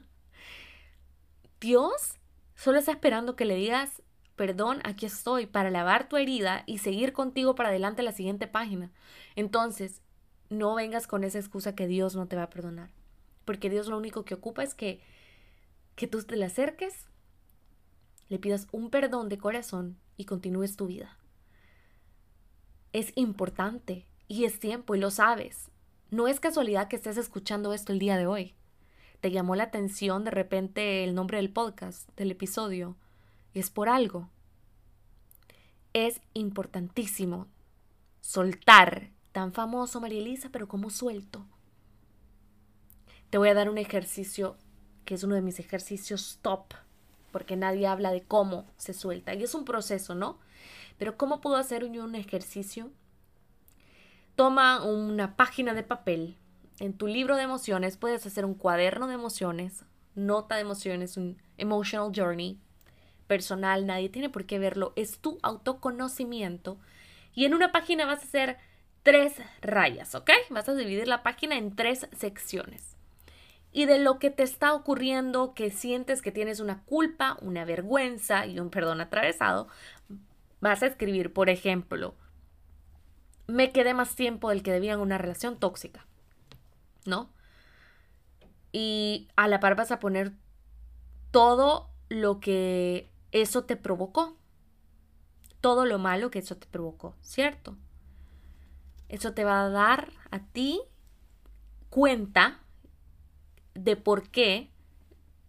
Dios 1.60 2.18
solo 2.54 2.78
está 2.78 2.92
esperando 2.92 3.36
que 3.36 3.44
le 3.44 3.54
digas, 3.54 4.02
perdón, 4.36 4.80
aquí 4.84 5.06
estoy 5.06 5.46
para 5.46 5.70
lavar 5.70 6.08
tu 6.08 6.16
herida 6.16 6.64
y 6.66 6.78
seguir 6.78 7.12
contigo 7.12 7.54
para 7.54 7.68
adelante 7.68 8.02
la 8.02 8.12
siguiente 8.12 8.46
página. 8.46 8.90
Entonces, 9.36 10.02
no 10.50 10.74
vengas 10.74 11.06
con 11.06 11.24
esa 11.24 11.38
excusa 11.38 11.74
que 11.74 11.86
Dios 11.86 12.16
no 12.16 12.26
te 12.26 12.36
va 12.36 12.44
a 12.44 12.50
perdonar, 12.50 12.90
porque 13.44 13.70
Dios 13.70 13.86
lo 13.86 13.96
único 13.96 14.24
que 14.24 14.34
ocupa 14.34 14.62
es 14.62 14.74
que 14.74 15.00
que 15.94 16.06
tú 16.06 16.22
te 16.22 16.36
le 16.36 16.46
acerques 16.46 17.06
le 18.32 18.38
pidas 18.38 18.66
un 18.72 18.88
perdón 18.88 19.28
de 19.28 19.36
corazón 19.36 19.98
y 20.16 20.24
continúes 20.24 20.76
tu 20.76 20.86
vida. 20.86 21.18
Es 22.94 23.12
importante 23.14 24.06
y 24.26 24.46
es 24.46 24.58
tiempo 24.58 24.94
y 24.94 24.98
lo 24.98 25.10
sabes. 25.10 25.70
No 26.12 26.28
es 26.28 26.40
casualidad 26.40 26.88
que 26.88 26.96
estés 26.96 27.16
escuchando 27.16 27.72
esto 27.72 27.90
el 27.90 27.98
día 27.98 28.18
de 28.18 28.26
hoy. 28.26 28.54
Te 29.22 29.30
llamó 29.30 29.56
la 29.56 29.64
atención 29.64 30.24
de 30.24 30.30
repente 30.30 31.04
el 31.04 31.14
nombre 31.14 31.38
del 31.38 31.50
podcast, 31.50 32.06
del 32.16 32.32
episodio, 32.32 32.98
es 33.54 33.70
por 33.70 33.88
algo. 33.88 34.28
Es 35.94 36.20
importantísimo 36.34 37.46
soltar, 38.20 39.08
tan 39.32 39.54
famoso 39.54 40.02
María 40.02 40.20
Elisa, 40.20 40.50
pero 40.52 40.68
como 40.68 40.90
suelto. 40.90 41.46
Te 43.30 43.38
voy 43.38 43.48
a 43.48 43.54
dar 43.54 43.70
un 43.70 43.78
ejercicio 43.78 44.58
que 45.06 45.14
es 45.14 45.24
uno 45.24 45.34
de 45.34 45.40
mis 45.40 45.60
ejercicios 45.60 46.40
top 46.42 46.74
porque 47.30 47.56
nadie 47.56 47.86
habla 47.86 48.12
de 48.12 48.20
cómo 48.20 48.66
se 48.76 48.92
suelta. 48.92 49.32
Y 49.32 49.44
es 49.44 49.54
un 49.54 49.64
proceso, 49.64 50.14
¿no? 50.14 50.38
Pero 50.98 51.16
¿cómo 51.16 51.40
puedo 51.40 51.56
hacer 51.56 51.84
un 51.84 52.14
ejercicio 52.16 52.90
Toma 54.36 54.82
una 54.82 55.36
página 55.36 55.74
de 55.74 55.82
papel. 55.82 56.38
En 56.80 56.94
tu 56.94 57.06
libro 57.06 57.36
de 57.36 57.42
emociones 57.42 57.98
puedes 57.98 58.24
hacer 58.26 58.46
un 58.46 58.54
cuaderno 58.54 59.06
de 59.06 59.14
emociones, 59.14 59.84
nota 60.14 60.54
de 60.54 60.62
emociones, 60.62 61.18
un 61.18 61.36
emotional 61.58 62.12
journey 62.14 62.58
personal, 63.26 63.86
nadie 63.86 64.08
tiene 64.08 64.30
por 64.30 64.46
qué 64.46 64.58
verlo, 64.58 64.94
es 64.96 65.18
tu 65.18 65.38
autoconocimiento. 65.42 66.78
Y 67.34 67.44
en 67.44 67.54
una 67.54 67.72
página 67.72 68.06
vas 68.06 68.20
a 68.20 68.26
hacer 68.26 68.56
tres 69.02 69.34
rayas, 69.60 70.14
¿ok? 70.14 70.30
Vas 70.50 70.68
a 70.68 70.74
dividir 70.74 71.08
la 71.08 71.22
página 71.22 71.56
en 71.56 71.76
tres 71.76 72.08
secciones. 72.12 72.96
Y 73.70 73.84
de 73.86 73.98
lo 73.98 74.18
que 74.18 74.30
te 74.30 74.42
está 74.42 74.74
ocurriendo, 74.74 75.54
que 75.54 75.70
sientes 75.70 76.22
que 76.22 76.32
tienes 76.32 76.60
una 76.60 76.82
culpa, 76.84 77.36
una 77.40 77.64
vergüenza 77.64 78.46
y 78.46 78.58
un 78.58 78.70
perdón 78.70 79.00
atravesado, 79.00 79.68
vas 80.60 80.82
a 80.82 80.86
escribir, 80.86 81.32
por 81.32 81.48
ejemplo, 81.48 82.14
me 83.52 83.70
quedé 83.70 83.92
más 83.92 84.16
tiempo 84.16 84.48
del 84.48 84.62
que 84.62 84.72
debía 84.72 84.94
en 84.94 85.00
una 85.00 85.18
relación 85.18 85.58
tóxica, 85.58 86.06
¿no? 87.04 87.30
Y 88.72 89.28
a 89.36 89.46
la 89.46 89.60
par 89.60 89.76
vas 89.76 89.92
a 89.92 90.00
poner 90.00 90.32
todo 91.30 91.90
lo 92.08 92.40
que 92.40 93.10
eso 93.30 93.64
te 93.64 93.76
provocó. 93.76 94.38
Todo 95.60 95.84
lo 95.84 95.98
malo 95.98 96.30
que 96.30 96.38
eso 96.38 96.56
te 96.56 96.66
provocó, 96.66 97.14
¿cierto? 97.20 97.76
Eso 99.08 99.34
te 99.34 99.44
va 99.44 99.64
a 99.64 99.68
dar 99.68 100.12
a 100.30 100.40
ti 100.40 100.80
cuenta 101.90 102.60
de 103.74 103.96
por 103.96 104.30
qué 104.30 104.71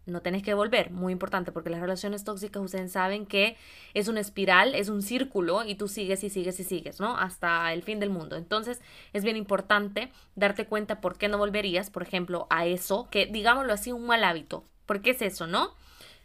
no 0.06 0.22
tenés 0.22 0.44
que 0.44 0.54
volver, 0.54 0.92
muy 0.92 1.14
importante, 1.14 1.52
porque 1.52 1.70
las 1.70 1.80
relaciones 1.80 2.24
tóxicas 2.24 2.62
ustedes 2.62 2.92
saben 2.92 3.26
que 3.26 3.56
es 3.94 4.08
una 4.08 4.20
espiral, 4.20 4.76
es 4.76 4.90
un 4.90 5.02
círculo 5.02 5.64
y 5.64 5.76
tú 5.76 5.88
sigues 5.88 6.24
y 6.24 6.30
sigues 6.30 6.60
y 6.60 6.64
sigues, 6.64 7.00
¿no? 7.00 7.18
Hasta 7.18 7.72
el 7.74 7.84
fin 7.84 8.00
del 8.00 8.10
mundo. 8.10 8.36
Entonces 8.36 8.82
es 9.14 9.24
bien 9.24 9.38
importante 9.38 10.12
darte 10.36 10.66
cuenta 10.66 11.00
por 11.00 11.18
qué 11.18 11.28
no 11.30 11.38
volverías, 11.38 11.90
por 11.90 12.04
ejemplo, 12.04 12.48
a 12.50 12.66
eso, 12.66 13.08
que 13.10 13.28
digámoslo 13.28 13.72
así, 13.74 13.92
un 13.92 14.06
mal 14.06 14.24
hábito. 14.24 14.66
¿Por 14.86 15.02
qué 15.02 15.12
es 15.12 15.22
eso, 15.22 15.48
no? 15.48 15.74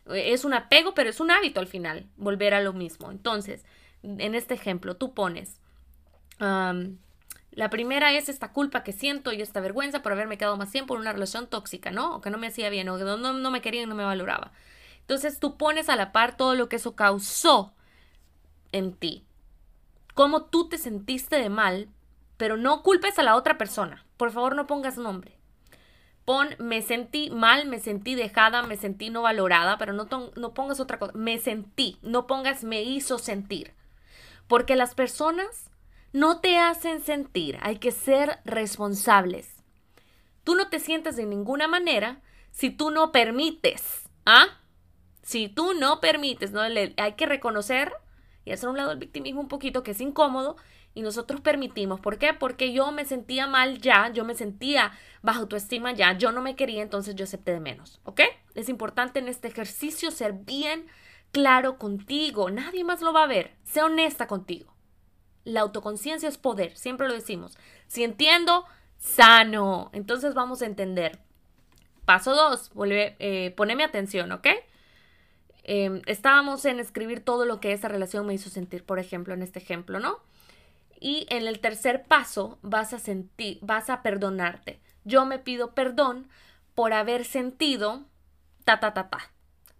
Es 0.07 0.45
un 0.45 0.55
apego, 0.55 0.95
pero 0.95 1.11
es 1.11 1.21
un 1.21 1.31
hábito 1.31 1.61
al 1.61 1.67
final, 1.67 2.07
volver 2.17 2.55
a 2.55 2.61
lo 2.61 2.73
mismo. 2.73 3.11
Entonces, 3.11 3.65
en 4.03 4.35
este 4.35 4.55
ejemplo, 4.55 4.97
tú 4.97 5.15
pones, 5.15 5.61
la 7.59 7.71
primera 7.71 8.13
es 8.13 8.29
esta 8.29 8.53
culpa 8.53 8.85
que 8.85 8.93
siento 8.93 9.33
y 9.33 9.43
esta 9.43 9.59
vergüenza 9.59 10.01
por 10.01 10.13
haberme 10.13 10.39
quedado 10.39 10.57
más 10.57 10.71
tiempo 10.71 10.95
en 10.95 11.01
una 11.01 11.13
relación 11.13 11.49
tóxica, 11.49 11.91
¿no? 11.91 12.15
O 12.15 12.21
que 12.21 12.31
no 12.31 12.39
me 12.39 12.47
hacía 12.47 12.71
bien, 12.71 12.89
o 12.89 12.97
que 12.97 13.03
no, 13.03 13.17
no 13.17 13.51
me 13.51 13.61
quería 13.61 13.83
y 13.83 13.87
no 13.87 13.97
me 13.97 14.05
valoraba. 14.05 14.53
Entonces, 15.01 15.41
tú 15.41 15.57
pones 15.57 15.89
a 15.89 15.97
la 15.97 16.13
par 16.13 16.37
todo 16.37 16.55
lo 16.55 16.69
que 16.69 16.77
eso 16.77 16.95
causó 16.95 17.73
en 18.71 18.93
ti. 18.93 19.25
Cómo 20.15 20.45
tú 20.45 20.69
te 20.69 20.79
sentiste 20.79 21.35
de 21.35 21.49
mal, 21.49 21.89
pero 22.37 22.57
no 22.57 22.85
culpes 22.85 23.19
a 23.19 23.25
la 23.25 23.35
otra 23.35 23.59
persona. 23.59 24.07
Por 24.19 24.31
favor, 24.31 24.55
no 24.55 24.69
pongas 24.69 24.97
nombre. 24.97 25.37
Pon, 26.25 26.51
me 26.61 26.81
sentí 26.81 27.29
mal, 27.29 27.67
me 27.67 27.81
sentí 27.81 28.15
dejada, 28.15 28.63
me 28.63 28.77
sentí 28.77 29.11
no 29.11 29.23
valorada, 29.23 29.79
pero 29.79 29.93
no, 29.93 30.07
no 30.37 30.55
pongas 30.55 30.79
otra 30.79 31.01
cosa. 31.01 31.13
Me 31.17 31.39
sentí, 31.39 31.99
no 32.03 32.29
pongas 32.29 32.63
me 32.63 32.83
hizo 32.83 33.19
sentir. 33.19 33.75
Porque 34.47 34.77
las 34.77 34.95
personas 34.95 35.68
no 36.13 36.41
te 36.41 36.59
hacen 36.59 37.03
sentir, 37.03 37.59
hay 37.61 37.79
que 37.79 37.93
ser 37.93 38.39
responsables. 38.45 39.57
Tú 40.45 40.55
no 40.55 40.69
te 40.69 40.81
sientes 40.81 41.17
de 41.17 41.27
ninguna 41.27 41.69
manera 41.69 42.23
si 42.51 42.71
tú 42.71 42.91
no 42.91 43.13
permites, 43.13 44.09
¿ah? 44.25 44.47
Si 45.23 45.49
tú 45.49 45.75
no 45.75 46.01
permites, 46.01 46.53
¿no? 46.53 46.63
hay 46.63 47.13
que 47.17 47.27
reconocer 47.27 47.93
y 48.45 48.53
hacer 48.53 48.69
un 48.71 48.79
lado 48.79 48.93
el 48.93 48.99
victimismo 48.99 49.43
un 49.43 49.49
poquito 49.49 49.83
que 49.83 49.91
es 49.91 50.01
incómodo 50.01 50.57
y 50.95 51.03
nosotros 51.03 51.43
permitimos. 51.43 52.01
¿Por 52.01 52.19
qué? 52.19 52.33
Porque 52.33 52.73
yo 52.73 52.91
me 52.93 53.05
sentía 53.05 53.47
mal 53.47 53.79
ya, 53.79 54.11
yo 54.11 54.25
me 54.25 54.35
sentía 54.35 54.93
baja 55.21 55.41
autoestima 55.41 55.93
ya, 55.93 56.17
yo 56.17 56.33
no 56.33 56.41
me 56.41 56.57
quería, 56.57 56.83
entonces 56.83 57.15
yo 57.15 57.25
acepté 57.25 57.53
de 57.53 57.61
menos, 57.61 58.01
¿ok? 58.05 58.23
Es 58.55 58.71
importante 58.71 59.19
en 59.19 59.29
este 59.29 59.49
ejercicio 59.49 60.11
ser 60.11 60.33
bien 60.33 60.87
claro 61.31 61.77
contigo, 61.79 62.51
nadie 62.51 62.85
más 62.85 63.03
lo 63.03 63.13
va 63.13 63.25
a 63.25 63.29
ver, 63.29 63.55
sé 63.65 63.83
honesta 63.83 64.27
contigo. 64.27 64.78
La 65.45 65.61
autoconciencia 65.61 66.29
es 66.29 66.39
poder, 66.39 66.77
siempre 66.77 67.09
lo 67.09 67.15
decimos. 67.15 67.57
Si 67.87 68.05
entiendo, 68.05 68.65
sano. 68.99 69.91
Entonces 69.93 70.35
vamos 70.35 70.63
a 70.63 70.67
entender. 70.67 71.19
Paso 72.05 72.35
dos, 72.35 72.71
vuelve, 72.75 73.17
eh, 73.19 73.53
poneme 73.57 73.85
atención, 73.85 74.33
¿ok? 74.33 74.47
Em, 75.65 76.01
estábamos 76.07 76.65
en 76.65 76.81
escribir 76.81 77.21
todo 77.21 77.45
lo 77.45 77.61
que 77.61 77.73
esa 77.73 77.89
relación 77.89 78.27
me 78.27 78.35
hizo 78.35 78.49
sentir, 78.49 78.85
por 78.85 78.99
ejemplo, 78.99 79.35
en 79.35 79.43
este 79.43 79.59
ejemplo, 79.59 80.01
¿no? 80.01 80.19
Y 80.99 81.27
en 81.29 81.47
el 81.47 81.61
tercer 81.61 82.05
paso 82.05 82.59
vas 82.63 82.93
a 82.95 82.99
sentir, 82.99 83.59
vas 83.61 83.91
a 83.91 84.03
perdonarte. 84.03 84.81
Yo 85.05 85.27
me 85.27 85.39
pido 85.39 85.75
perdón 85.75 86.29
por 86.75 86.93
haber 86.93 87.25
sentido 87.25 88.05
ta 88.65 88.81
ta 88.81 88.95
ta 88.95 89.11
ta. 89.11 89.31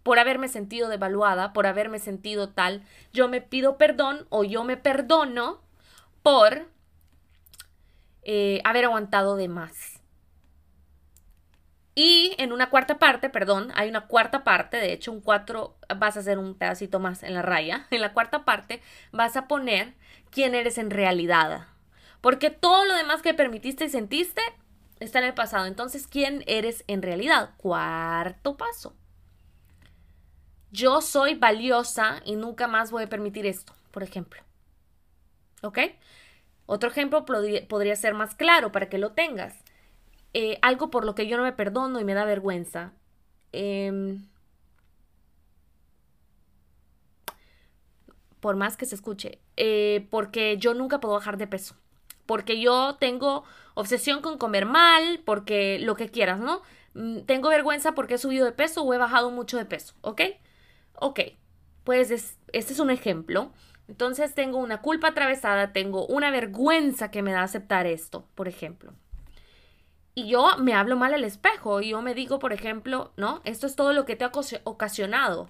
Por 0.09 0.17
haberme 0.17 0.47
sentido 0.47 0.89
devaluada, 0.89 1.53
por 1.53 1.67
haberme 1.67 1.99
sentido 1.99 2.49
tal. 2.49 2.81
Yo 3.13 3.27
me 3.27 3.41
pido 3.41 3.77
perdón 3.77 4.25
o 4.29 4.43
yo 4.43 4.63
me 4.63 4.75
perdono 4.75 5.61
por 6.23 6.67
eh, 8.23 8.59
haber 8.63 8.85
aguantado 8.85 9.35
de 9.35 9.47
más. 9.49 10.01
Y 11.93 12.33
en 12.39 12.53
una 12.53 12.71
cuarta 12.71 12.97
parte, 12.97 13.29
perdón, 13.29 13.71
hay 13.75 13.87
una 13.87 14.07
cuarta 14.07 14.43
parte, 14.43 14.77
de 14.77 14.93
hecho 14.93 15.11
un 15.11 15.21
cuatro, 15.21 15.77
vas 15.95 16.17
a 16.17 16.21
hacer 16.21 16.39
un 16.39 16.55
pedacito 16.55 16.99
más 16.99 17.21
en 17.21 17.35
la 17.35 17.43
raya. 17.43 17.85
En 17.91 18.01
la 18.01 18.13
cuarta 18.13 18.45
parte 18.45 18.81
vas 19.11 19.37
a 19.37 19.47
poner 19.47 19.93
quién 20.31 20.55
eres 20.55 20.79
en 20.79 20.89
realidad. 20.89 21.67
Porque 22.19 22.49
todo 22.49 22.83
lo 22.85 22.95
demás 22.95 23.21
que 23.21 23.35
permitiste 23.35 23.85
y 23.85 23.89
sentiste 23.89 24.41
está 24.99 25.19
en 25.19 25.25
el 25.25 25.33
pasado. 25.35 25.67
Entonces, 25.67 26.07
¿quién 26.07 26.43
eres 26.47 26.83
en 26.87 27.03
realidad? 27.03 27.51
Cuarto 27.57 28.57
paso. 28.57 28.95
Yo 30.71 31.01
soy 31.01 31.35
valiosa 31.35 32.21
y 32.25 32.35
nunca 32.35 32.67
más 32.67 32.91
voy 32.91 33.03
a 33.03 33.09
permitir 33.09 33.45
esto, 33.45 33.73
por 33.91 34.03
ejemplo. 34.03 34.41
¿Ok? 35.63 35.79
Otro 36.65 36.89
ejemplo 36.89 37.25
podría 37.25 37.95
ser 37.95 38.13
más 38.13 38.35
claro 38.35 38.71
para 38.71 38.89
que 38.89 38.99
lo 38.99 39.11
tengas. 39.13 39.55
Eh, 40.33 40.59
algo 40.61 40.91
por 40.91 41.05
lo 41.05 41.15
que 41.15 41.27
yo 41.27 41.37
no 41.37 41.43
me 41.43 41.53
perdono 41.53 41.99
y 41.99 42.05
me 42.05 42.13
da 42.13 42.25
vergüenza. 42.25 42.93
Em, 43.51 44.27
por 48.39 48.55
más 48.55 48.77
que 48.77 48.85
se 48.85 48.95
escuche, 48.95 49.39
eh, 49.57 50.07
porque 50.09 50.57
yo 50.57 50.73
nunca 50.73 50.99
puedo 50.99 51.15
bajar 51.15 51.37
de 51.37 51.47
peso, 51.47 51.75
porque 52.25 52.59
yo 52.61 52.95
tengo 52.99 53.43
obsesión 53.73 54.21
con 54.21 54.37
comer 54.37 54.65
mal, 54.65 55.21
porque 55.25 55.79
lo 55.79 55.95
que 55.95 56.09
quieras, 56.09 56.39
¿no? 56.39 56.61
Mm, 56.93 57.21
tengo 57.21 57.49
vergüenza 57.49 57.93
porque 57.93 58.15
he 58.15 58.17
subido 58.17 58.45
de 58.45 58.51
peso 58.51 58.83
o 58.83 58.93
he 58.93 58.97
bajado 58.97 59.31
mucho 59.31 59.57
de 59.57 59.65
peso, 59.65 59.93
¿ok? 60.01 60.21
Ok, 60.99 61.21
pues 61.83 62.11
este 62.11 62.73
es 62.73 62.79
un 62.79 62.89
ejemplo. 62.89 63.51
Entonces 63.87 64.35
tengo 64.35 64.59
una 64.59 64.81
culpa 64.81 65.09
atravesada, 65.09 65.73
tengo 65.73 66.05
una 66.05 66.29
vergüenza 66.29 67.09
que 67.09 67.23
me 67.23 67.31
da 67.31 67.43
aceptar 67.43 67.87
esto, 67.87 68.27
por 68.35 68.47
ejemplo. 68.47 68.93
Y 70.13 70.27
yo 70.27 70.57
me 70.57 70.73
hablo 70.73 70.95
mal 70.95 71.13
al 71.13 71.23
espejo 71.23 71.81
y 71.81 71.89
yo 71.89 72.01
me 72.01 72.13
digo, 72.13 72.39
por 72.39 72.53
ejemplo, 72.53 73.13
no, 73.17 73.41
esto 73.45 73.65
es 73.65 73.75
todo 73.75 73.93
lo 73.93 74.05
que 74.05 74.15
te 74.15 74.25
ha 74.25 74.31
ocasionado 74.63 75.49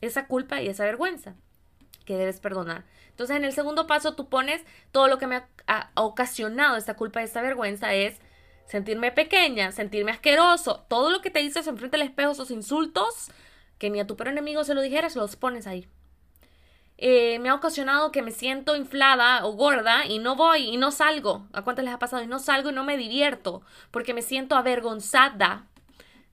esa 0.00 0.26
culpa 0.26 0.60
y 0.60 0.68
esa 0.68 0.84
vergüenza 0.84 1.34
que 2.04 2.16
debes 2.16 2.40
perdonar. 2.40 2.84
Entonces, 3.10 3.36
en 3.36 3.44
el 3.44 3.52
segundo 3.52 3.86
paso, 3.86 4.14
tú 4.14 4.28
pones 4.28 4.64
todo 4.92 5.08
lo 5.08 5.18
que 5.18 5.26
me 5.26 5.42
ha, 5.66 5.90
ocasionado 5.94 6.76
esta 6.76 6.94
culpa 6.94 7.20
y 7.20 7.24
esta 7.24 7.42
vergüenza 7.42 7.92
es 7.92 8.18
sentirme 8.64 9.12
pequeña, 9.12 9.72
sentirme 9.72 10.12
asqueroso, 10.12 10.86
todo 10.88 11.10
lo 11.10 11.20
que 11.20 11.30
te 11.30 11.40
dices 11.40 11.66
enfrente 11.66 11.98
del 11.98 12.06
espejo, 12.06 12.32
esos 12.32 12.50
insultos, 12.50 13.30
que 13.78 13.90
ni 13.90 14.00
a 14.00 14.06
tu 14.06 14.16
peor 14.16 14.28
enemigo 14.28 14.64
se 14.64 14.74
lo 14.74 14.82
dijeras, 14.82 15.16
los 15.16 15.36
pones 15.36 15.66
ahí. 15.66 15.88
Eh, 17.00 17.38
me 17.38 17.48
ha 17.48 17.54
ocasionado 17.54 18.10
que 18.10 18.22
me 18.22 18.32
siento 18.32 18.74
inflada 18.74 19.46
o 19.46 19.52
gorda 19.52 20.04
y 20.04 20.18
no 20.18 20.34
voy 20.34 20.64
y 20.64 20.76
no 20.76 20.90
salgo. 20.90 21.46
¿A 21.52 21.62
cuántas 21.62 21.84
les 21.84 21.94
ha 21.94 22.00
pasado? 22.00 22.24
Y 22.24 22.26
no 22.26 22.40
salgo 22.40 22.70
y 22.70 22.72
no 22.72 22.84
me 22.84 22.96
divierto 22.96 23.62
porque 23.92 24.14
me 24.14 24.22
siento 24.22 24.56
avergonzada 24.56 25.66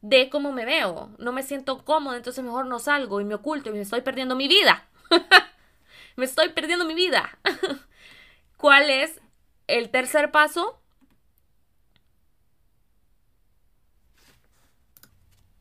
de 0.01 0.29
cómo 0.29 0.51
me 0.51 0.65
veo. 0.65 1.11
No 1.19 1.31
me 1.31 1.43
siento 1.43 1.85
cómoda, 1.85 2.17
entonces 2.17 2.43
mejor 2.43 2.65
no 2.65 2.79
salgo 2.79 3.21
y 3.21 3.25
me 3.25 3.35
oculto 3.35 3.69
y 3.69 3.73
me 3.73 3.81
estoy 3.81 4.01
perdiendo 4.01 4.35
mi 4.35 4.47
vida. 4.47 4.87
me 6.15 6.25
estoy 6.25 6.49
perdiendo 6.49 6.85
mi 6.85 6.95
vida. 6.95 7.37
¿Cuál 8.57 8.89
es 8.89 9.21
el 9.67 9.91
tercer 9.91 10.31
paso? 10.31 10.81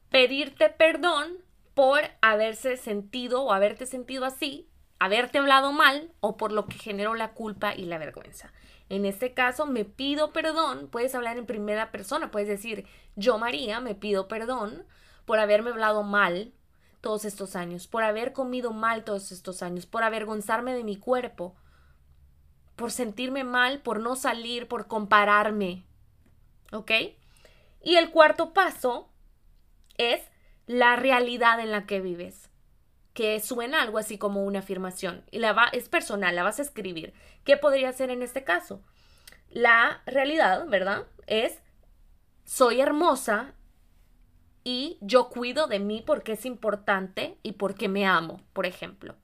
Pedirte 0.09 0.71
perdón 0.71 1.44
por 1.75 2.01
haberse 2.23 2.77
sentido 2.77 3.43
o 3.43 3.53
haberte 3.53 3.87
sentido 3.87 4.25
así, 4.25 4.69
haberte 4.99 5.39
hablado 5.39 5.73
mal 5.73 6.13
o 6.21 6.37
por 6.37 6.53
lo 6.53 6.67
que 6.67 6.79
generó 6.79 7.15
la 7.15 7.33
culpa 7.33 7.75
y 7.75 7.85
la 7.85 7.99
vergüenza. 7.99 8.53
En 8.89 9.05
este 9.05 9.35
caso, 9.35 9.67
me 9.67 9.85
pido 9.85 10.33
perdón, 10.33 10.89
puedes 10.91 11.15
hablar 11.15 11.37
en 11.37 11.47
primera 11.47 11.91
persona, 11.91 12.31
puedes 12.31 12.49
decir, 12.49 12.87
yo 13.17 13.39
María, 13.39 13.81
me 13.81 13.95
pido 13.95 14.29
perdón 14.29 14.85
por 15.25 15.39
haberme 15.39 15.71
hablado 15.71 16.03
mal 16.03 16.53
todos 17.01 17.25
estos 17.25 17.57
años, 17.57 17.87
por 17.87 18.03
haber 18.03 18.33
comido 18.33 18.73
mal 18.73 19.05
todos 19.05 19.33
estos 19.33 19.63
años, 19.63 19.87
por 19.87 20.03
avergonzarme 20.05 20.75
de 20.75 20.85
mi 20.85 20.97
cuerpo, 20.97 21.55
por 22.77 22.91
sentirme 22.93 23.45
mal, 23.45 23.81
por 23.81 24.01
no 24.01 24.17
salir, 24.17 24.69
por 24.69 24.87
compararme. 24.87 25.85
¿Ok? 26.73 26.91
Y 27.83 27.97
el 27.97 28.11
cuarto 28.11 28.53
paso 28.53 29.11
es 29.99 30.23
la 30.67 30.97
realidad 30.97 31.61
en 31.61 31.71
la 31.71 31.87
que 31.87 32.01
vives, 32.01 32.51
que 33.13 33.39
suena 33.41 33.83
algo 33.83 33.99
así 33.99 34.19
como 34.19 34.45
una 34.45 34.61
afirmación. 34.61 35.25
Y 35.31 35.39
la 35.39 35.53
va, 35.53 35.67
es 35.73 35.89
personal, 35.89 36.35
la 36.35 36.43
vas 36.43 36.59
a 36.59 36.63
escribir. 36.63 37.15
¿Qué 37.45 37.57
podría 37.57 37.93
ser 37.93 38.11
en 38.11 38.23
este 38.23 38.45
caso? 38.45 38.83
La 39.51 40.03
realidad, 40.07 40.67
¿verdad? 40.67 41.07
Es 41.27 41.61
soy 42.45 42.81
hermosa 42.81 43.55
y 44.65 44.99
yo 45.01 45.29
cuido 45.29 45.67
de 45.67 45.79
mí 45.79 46.03
porque 46.05 46.33
es 46.33 46.47
importante 46.47 47.39
y 47.43 47.53
porque 47.53 47.89
me 47.89 48.07
amo, 48.07 48.41
por 48.53 48.67
ejemplo. 48.67 49.15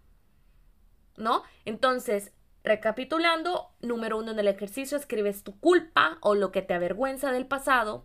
¿No? 1.16 1.42
Entonces, 1.64 2.32
recapitulando, 2.64 3.70
número 3.80 4.18
uno 4.18 4.32
en 4.32 4.38
el 4.38 4.48
ejercicio, 4.48 4.96
escribes 4.96 5.42
tu 5.42 5.58
culpa 5.58 6.18
o 6.20 6.34
lo 6.34 6.52
que 6.52 6.62
te 6.62 6.74
avergüenza 6.74 7.32
del 7.32 7.46
pasado, 7.46 8.04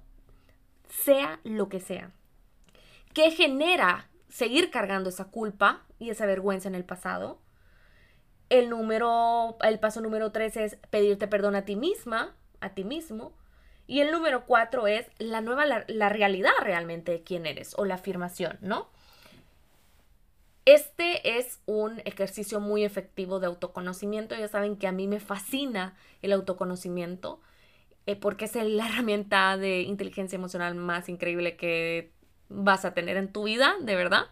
sea 0.89 1.39
lo 1.43 1.69
que 1.69 1.79
sea. 1.79 2.11
¿Qué 3.15 3.31
genera 3.31 4.09
seguir 4.27 4.69
cargando 4.71 5.09
esa 5.09 5.31
culpa 5.31 5.85
y 5.99 6.09
esa 6.09 6.25
vergüenza 6.25 6.67
en 6.67 6.75
el 6.75 6.83
pasado? 6.83 7.39
El 8.49 8.69
número, 8.69 9.55
el 9.61 9.79
paso 9.79 10.01
número 10.01 10.33
tres 10.33 10.57
es 10.57 10.75
pedirte 10.89 11.29
perdón 11.29 11.55
a 11.55 11.63
ti 11.63 11.77
misma, 11.77 12.35
a 12.59 12.73
ti 12.73 12.83
mismo. 12.83 13.31
Y 13.87 14.01
el 14.01 14.11
número 14.11 14.45
cuatro 14.45 14.85
es 14.85 15.07
la 15.17 15.39
nueva, 15.39 15.65
la, 15.65 16.09
realidad 16.09 16.51
realmente 16.59 17.13
de 17.13 17.23
quién 17.23 17.45
eres 17.45 17.73
o 17.77 17.85
la 17.85 17.95
afirmación, 17.95 18.57
¿no? 18.59 18.89
Este 20.65 21.37
es 21.37 21.61
un 21.65 22.01
ejercicio 22.03 22.59
muy 22.59 22.83
efectivo 22.83 23.39
de 23.39 23.47
autoconocimiento. 23.47 24.35
Ya 24.35 24.49
saben 24.49 24.75
que 24.75 24.87
a 24.87 24.91
mí 24.91 25.07
me 25.07 25.21
fascina 25.21 25.95
el 26.21 26.33
autoconocimiento 26.33 27.39
eh, 28.07 28.17
porque 28.17 28.43
es 28.43 28.55
la 28.55 28.89
herramienta 28.89 29.55
de 29.55 29.83
inteligencia 29.83 30.35
emocional 30.35 30.75
más 30.75 31.07
increíble 31.07 31.55
que 31.55 32.14
vas 32.49 32.85
a 32.85 32.93
tener 32.93 33.17
en 33.17 33.31
tu 33.31 33.43
vida, 33.43 33.75
de 33.81 33.95
verdad. 33.95 34.27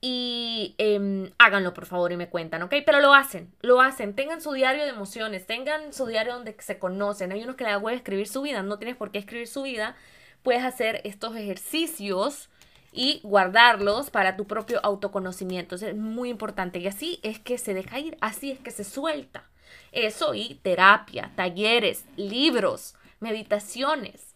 Y 0.00 0.74
em, 0.78 1.30
háganlo 1.38 1.74
por 1.74 1.86
favor 1.86 2.10
y 2.10 2.16
me 2.16 2.28
cuentan, 2.28 2.62
¿ok? 2.62 2.74
Pero 2.84 3.00
lo 3.00 3.14
hacen, 3.14 3.54
lo 3.60 3.80
hacen, 3.80 4.16
tengan 4.16 4.40
su 4.40 4.52
diario 4.52 4.82
de 4.82 4.90
emociones, 4.90 5.46
tengan 5.46 5.92
su 5.92 6.06
diario 6.06 6.34
donde 6.34 6.56
se 6.58 6.80
conocen, 6.80 7.30
hay 7.30 7.44
unos 7.44 7.54
que 7.54 7.62
les 7.62 7.74
a 7.74 7.92
escribir 7.92 8.26
su 8.26 8.42
vida, 8.42 8.64
no 8.64 8.78
tienes 8.78 8.96
por 8.96 9.12
qué 9.12 9.18
escribir 9.18 9.46
su 9.46 9.62
vida, 9.62 9.94
puedes 10.42 10.64
hacer 10.64 11.00
estos 11.04 11.36
ejercicios 11.36 12.50
y 12.90 13.20
guardarlos 13.22 14.10
para 14.10 14.36
tu 14.36 14.44
propio 14.46 14.80
autoconocimiento, 14.82 15.76
es 15.76 15.94
muy 15.94 16.30
importante. 16.30 16.80
Y 16.80 16.88
así 16.88 17.20
es 17.22 17.38
que 17.38 17.56
se 17.56 17.72
deja 17.72 18.00
ir, 18.00 18.18
así 18.20 18.50
es 18.50 18.58
que 18.58 18.72
se 18.72 18.82
suelta. 18.82 19.44
Eso 19.92 20.34
y 20.34 20.56
terapia, 20.62 21.30
talleres, 21.36 22.06
libros, 22.16 22.96
meditaciones 23.20 24.31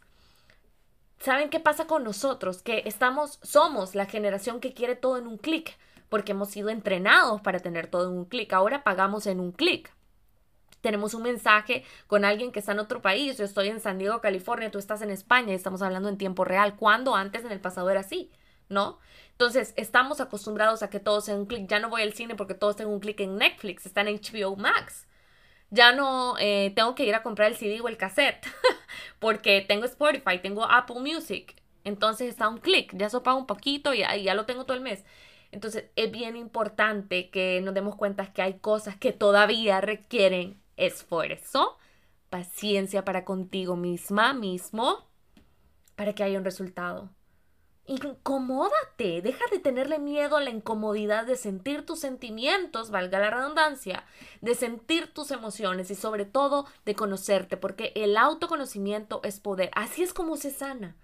¿Saben 1.19 1.51
qué 1.51 1.61
pasa 1.61 1.87
con 1.87 2.05
nosotros? 2.05 2.63
Que 2.63 2.83
estamos, 2.85 3.39
somos 3.43 3.95
la 3.95 4.07
generación 4.07 4.61
que 4.61 4.75
quiere 4.75 4.97
todo 4.97 5.17
en 5.17 5.27
un 5.27 5.39
clic, 5.39 5.77
porque 6.09 6.33
hemos 6.33 6.51
sido 6.51 6.69
entrenados 6.69 7.41
para 7.41 7.61
tener 7.61 7.89
todo 7.89 8.09
en 8.11 8.17
un 8.19 8.25
clic. 8.27 8.53
Ahora 8.53 8.85
pagamos 8.85 9.27
en 9.27 9.41
un 9.41 9.53
clic. 9.53 9.93
Tenemos 10.83 11.15
un 11.15 11.23
mensaje 11.23 11.85
con 12.07 12.25
alguien 12.25 12.53
que 12.53 12.61
está 12.61 12.73
en 12.73 12.79
otro 12.79 13.03
país. 13.03 13.37
Yo 13.39 13.45
estoy 13.45 13.69
en 13.69 13.81
San 13.81 13.99
Diego, 13.99 14.21
California, 14.21 14.71
tú 14.71 14.79
estás 14.79 15.03
en 15.03 15.11
España 15.11 15.53
y 15.53 15.57
estamos 15.57 15.83
hablando 15.83 16.09
en 16.09 16.19
tiempo 16.19 16.45
real. 16.45 16.77
Cuando 16.77 17.17
antes 17.17 17.45
en 17.45 17.51
el 17.51 17.61
pasado 17.61 17.91
era 17.91 18.01
así, 18.01 18.31
¿no? 18.69 18.99
Entonces, 19.33 19.75
estamos 19.77 20.21
acostumbrados 20.21 20.83
a 20.83 20.91
que 20.91 21.01
todo 21.01 21.21
sea 21.21 21.35
un 21.35 21.47
clic. 21.47 21.67
Ya 21.67 21.81
no 21.81 21.89
voy 21.91 22.03
al 22.03 22.13
cine 22.13 22.37
porque 22.37 22.55
todo 22.55 22.71
está 22.71 22.85
en 22.85 22.91
un 22.91 23.01
clic 23.01 23.19
en 23.21 23.37
Netflix, 23.37 23.87
está 23.87 24.03
en 24.03 24.17
HBO 24.17 24.55
Max 24.57 25.06
ya 25.71 25.93
no 25.93 26.37
eh, 26.39 26.73
tengo 26.75 26.95
que 26.95 27.05
ir 27.05 27.15
a 27.15 27.23
comprar 27.23 27.51
el 27.51 27.57
CD 27.57 27.81
o 27.81 27.89
el 27.89 27.97
cassette 27.97 28.47
porque 29.19 29.65
tengo 29.67 29.85
Spotify, 29.85 30.39
tengo 30.43 30.65
Apple 30.65 31.01
Music. 31.01 31.55
Entonces 31.85 32.29
está 32.29 32.49
un 32.49 32.59
clic, 32.59 32.93
ya 32.97 33.07
eso 33.07 33.23
pago 33.23 33.39
un 33.39 33.47
poquito 33.47 33.95
y 33.95 33.99
ya, 33.99 34.17
ya 34.17 34.35
lo 34.35 34.47
tengo 34.47 34.65
todo 34.65 34.77
el 34.77 34.83
mes. 34.83 35.05
Entonces 35.53 35.87
es 35.97 36.11
bien 36.11 36.37
importante 36.37 37.31
que 37.31 37.61
nos 37.63 37.75
demos 37.75 37.97
cuenta 37.97 38.33
que 38.33 38.43
hay 38.43 38.55
cosas 38.59 38.97
que 38.97 39.13
todavía 39.13 39.81
requieren 39.81 40.61
esfuerzo, 40.77 41.79
paciencia 42.31 43.05
para 43.05 43.25
contigo 43.25 43.77
misma, 43.77 44.33
mismo, 44.33 45.07
para 45.95 46.13
que 46.15 46.25
haya 46.25 46.39
un 46.39 46.45
resultado. 46.45 47.11
Incomódate, 47.89 49.23
deja 49.23 49.45
de 49.53 49.61
tenerle 49.61 50.01
miedo 50.01 50.37
a 50.37 50.41
la 50.41 50.51
incomodidad 50.51 51.25
de 51.25 51.37
sentir 51.37 51.87
tus 51.87 52.01
sentimientos, 52.01 52.91
valga 52.91 53.21
la 53.21 53.31
redundancia, 53.31 54.05
de 54.41 54.57
sentir 54.57 55.15
tus 55.15 55.31
emociones 55.31 55.91
y 55.93 55.95
sobre 55.95 56.25
todo 56.25 56.67
de 56.85 56.97
conocerte, 56.97 57.57
porque 57.57 57.93
el 57.95 58.17
autoconocimiento 58.17 59.21
es 59.23 59.39
poder. 59.39 59.71
Así 59.75 60.03
es 60.03 60.13
como 60.13 60.37
se 60.37 60.51
sana. 60.51 60.97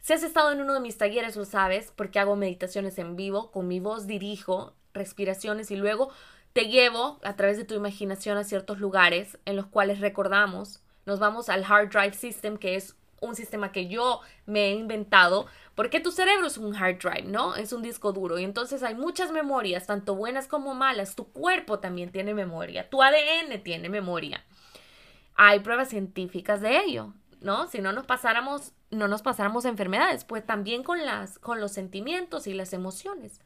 Si 0.00 0.12
has 0.12 0.22
estado 0.22 0.52
en 0.52 0.60
uno 0.60 0.74
de 0.74 0.80
mis 0.80 0.98
talleres, 0.98 1.36
lo 1.36 1.46
sabes, 1.46 1.92
porque 1.96 2.18
hago 2.18 2.36
meditaciones 2.36 2.98
en 2.98 3.16
vivo, 3.16 3.50
con 3.50 3.68
mi 3.68 3.80
voz 3.80 4.06
dirijo 4.06 4.74
respiraciones 4.92 5.70
y 5.70 5.76
luego 5.76 6.10
te 6.52 6.66
llevo 6.66 7.20
a 7.22 7.36
través 7.36 7.56
de 7.56 7.64
tu 7.64 7.74
imaginación 7.74 8.36
a 8.36 8.44
ciertos 8.44 8.80
lugares 8.80 9.38
en 9.46 9.56
los 9.56 9.66
cuales 9.66 10.00
recordamos. 10.00 10.82
Nos 11.06 11.20
vamos 11.20 11.48
al 11.48 11.64
Hard 11.64 11.90
Drive 11.90 12.14
System, 12.14 12.58
que 12.58 12.76
es 12.76 12.97
un 13.20 13.34
sistema 13.34 13.72
que 13.72 13.88
yo 13.88 14.20
me 14.46 14.68
he 14.68 14.74
inventado, 14.74 15.46
porque 15.74 16.00
tu 16.00 16.10
cerebro 16.10 16.46
es 16.46 16.58
un 16.58 16.74
hard 16.74 16.98
drive, 16.98 17.28
¿no? 17.28 17.54
Es 17.54 17.72
un 17.72 17.82
disco 17.82 18.12
duro 18.12 18.38
y 18.38 18.44
entonces 18.44 18.82
hay 18.82 18.94
muchas 18.94 19.30
memorias, 19.30 19.86
tanto 19.86 20.14
buenas 20.14 20.48
como 20.48 20.74
malas. 20.74 21.14
Tu 21.14 21.32
cuerpo 21.32 21.78
también 21.78 22.10
tiene 22.10 22.34
memoria, 22.34 22.88
tu 22.88 23.02
ADN 23.02 23.62
tiene 23.62 23.88
memoria. 23.88 24.44
Hay 25.34 25.60
pruebas 25.60 25.88
científicas 25.88 26.60
de 26.60 26.78
ello, 26.80 27.12
¿no? 27.40 27.68
Si 27.68 27.80
no 27.80 27.92
nos 27.92 28.06
pasáramos, 28.06 28.72
no 28.90 29.06
nos 29.06 29.22
pasáramos 29.22 29.64
enfermedades, 29.64 30.24
pues 30.24 30.44
también 30.44 30.82
con 30.82 31.04
las, 31.04 31.38
con 31.38 31.60
los 31.60 31.72
sentimientos 31.72 32.46
y 32.46 32.54
las 32.54 32.72
emociones. 32.72 33.40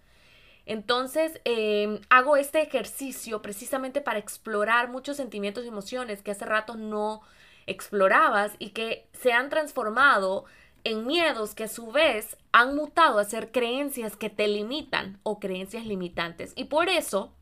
Entonces, 0.64 1.40
em, 1.44 2.00
hago 2.08 2.36
este 2.36 2.62
ejercicio 2.62 3.42
precisamente 3.42 4.00
para 4.00 4.18
explorar 4.18 4.88
muchos 4.88 5.16
sentimientos 5.16 5.64
y 5.64 5.68
emociones 5.68 6.22
que 6.22 6.30
hace 6.30 6.44
rato 6.44 6.76
no, 6.76 7.22
explorabas 7.66 8.52
y 8.58 8.70
que 8.70 9.08
se 9.12 9.32
han 9.32 9.50
transformado 9.50 10.44
en 10.84 11.06
miedos 11.06 11.54
que 11.54 11.64
a 11.64 11.68
su 11.68 11.92
vez 11.92 12.36
han 12.52 12.74
mutado 12.74 13.18
a 13.18 13.24
ser 13.24 13.52
creencias 13.52 14.16
que 14.16 14.30
te 14.30 14.48
limitan 14.48 15.20
o 15.22 15.38
creencias 15.38 15.86
limitantes. 15.86 16.52
Y 16.56 16.64
por 16.64 16.88
eso 16.88 17.32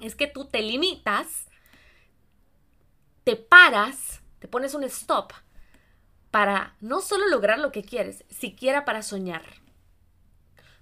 es 0.00 0.14
que 0.14 0.26
tú 0.26 0.46
te 0.46 0.62
limitas, 0.62 1.46
te 3.24 3.36
paras, 3.36 4.22
te 4.38 4.48
pones 4.48 4.74
un 4.74 4.84
stop 4.84 5.32
para 6.30 6.76
no 6.80 7.00
solo 7.00 7.26
lograr 7.28 7.58
lo 7.58 7.72
que 7.72 7.82
quieres, 7.82 8.24
siquiera 8.28 8.84
para 8.84 9.02
soñar. 9.02 9.42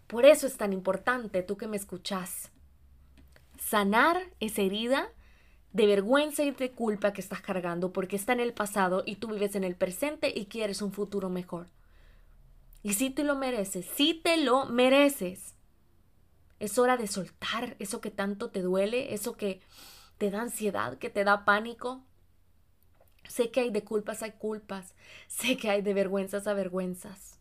Por 0.07 0.25
eso 0.25 0.47
es 0.47 0.57
tan 0.57 0.73
importante, 0.73 1.43
tú 1.43 1.57
que 1.57 1.67
me 1.67 1.77
escuchas, 1.77 2.51
sanar 3.59 4.23
esa 4.39 4.63
herida 4.63 5.11
de 5.77 5.87
vergüenza 5.87 6.43
y 6.43 6.53
de 6.53 6.73
culpa 6.73 7.13
que 7.13 7.21
estás 7.21 7.43
cargando 7.43 7.93
porque 7.93 8.17
está 8.17 8.33
en 8.33 8.41
el 8.41 8.55
pasado 8.55 9.03
y 9.05 9.17
tú 9.17 9.29
vives 9.29 9.57
en 9.57 9.63
el 9.63 9.77
presente 9.77 10.33
y 10.35 10.47
quieres 10.47 10.81
un 10.81 10.91
futuro 10.91 11.29
mejor. 11.29 11.67
Y 12.83 12.95
si 12.95 13.11
te 13.11 13.25
lo 13.25 13.37
mereces, 13.37 13.85
si 13.85 14.15
te 14.15 14.39
lo 14.39 14.65
mereces. 14.65 15.55
Es 16.61 16.79
hora 16.79 16.97
de 16.97 17.07
soltar 17.07 17.77
eso 17.79 18.01
que 18.01 18.11
tanto 18.11 18.49
te 18.51 18.63
duele, 18.63 19.13
eso 19.13 19.37
que 19.37 19.61
te 20.17 20.31
da 20.31 20.41
ansiedad, 20.41 20.97
que 20.97 21.11
te 21.11 21.25
da 21.25 21.45
pánico. 21.45 22.03
Sé 23.29 23.51
que 23.51 23.61
hay 23.61 23.71
de 23.71 23.85
culpas 23.85 24.23
hay 24.23 24.33
culpas, 24.33 24.95
sé 25.27 25.59
que 25.59 25.69
hay 25.69 25.83
de 25.83 25.93
vergüenzas 25.93 26.47
a 26.47 26.55
vergüenzas. 26.55 27.39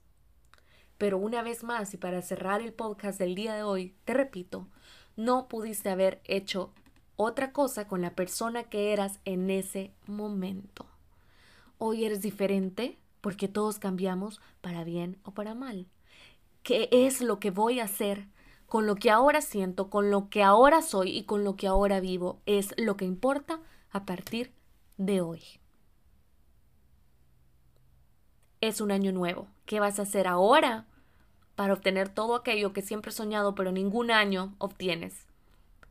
Pero 0.98 1.20
una 1.20 1.42
vez 1.42 1.64
más, 1.64 1.94
y 1.94 1.98
para 1.98 2.22
cerrar 2.22 2.62
el 2.62 2.74
podcast 2.74 3.18
del 3.18 3.34
día 3.34 3.54
de 3.54 3.64
hoy, 3.64 3.96
te 4.04 4.14
repito, 4.14 4.68
no 5.16 5.48
pudiste 5.48 5.90
haber 5.90 6.20
hecho 6.26 6.74
otra 7.16 7.52
cosa 7.52 7.88
con 7.88 8.02
la 8.02 8.16
persona 8.16 8.64
que 8.64 8.94
eras 8.94 9.20
en 9.26 9.50
ese 9.50 9.92
momento. 10.06 10.86
Hoy 11.78 12.06
eres 12.06 12.22
diferente 12.22 12.98
porque 13.22 13.48
todos 13.48 13.80
cambiamos 13.80 14.40
para 14.62 14.84
bien 14.84 15.18
o 15.24 15.32
para 15.32 15.56
mal. 15.56 15.88
¿Qué 16.64 16.90
es 16.92 17.22
lo 17.22 17.40
que 17.40 17.52
voy 17.52 17.80
a 17.80 17.86
hacer 17.86 18.28
con 18.68 18.86
lo 18.88 18.96
que 18.96 19.12
ahora 19.12 19.42
siento, 19.42 19.90
con 19.90 20.10
lo 20.10 20.30
que 20.30 20.44
ahora 20.44 20.82
soy 20.82 21.16
y 21.16 21.24
con 21.24 21.44
lo 21.44 21.56
que 21.56 21.68
ahora 21.68 22.00
vivo? 22.00 22.42
Es 22.46 22.74
lo 22.78 22.98
que 22.98 23.06
importa 23.06 23.60
a 23.92 24.06
partir 24.06 24.52
de 24.98 25.22
hoy. 25.22 25.42
Es 28.62 28.82
un 28.82 28.92
año 28.92 29.12
nuevo. 29.12 29.48
¿Qué 29.66 29.80
vas 29.80 30.00
a 30.00 30.04
hacer 30.04 30.28
ahora 30.28 30.86
para 31.56 31.74
obtener 31.74 32.10
todo 32.10 32.36
aquello 32.36 32.74
que 32.74 32.82
siempre 32.82 33.10
has 33.10 33.16
soñado 33.16 33.56
pero 33.56 33.72
ningún 33.72 34.12
año 34.12 34.56
obtienes? 34.58 35.26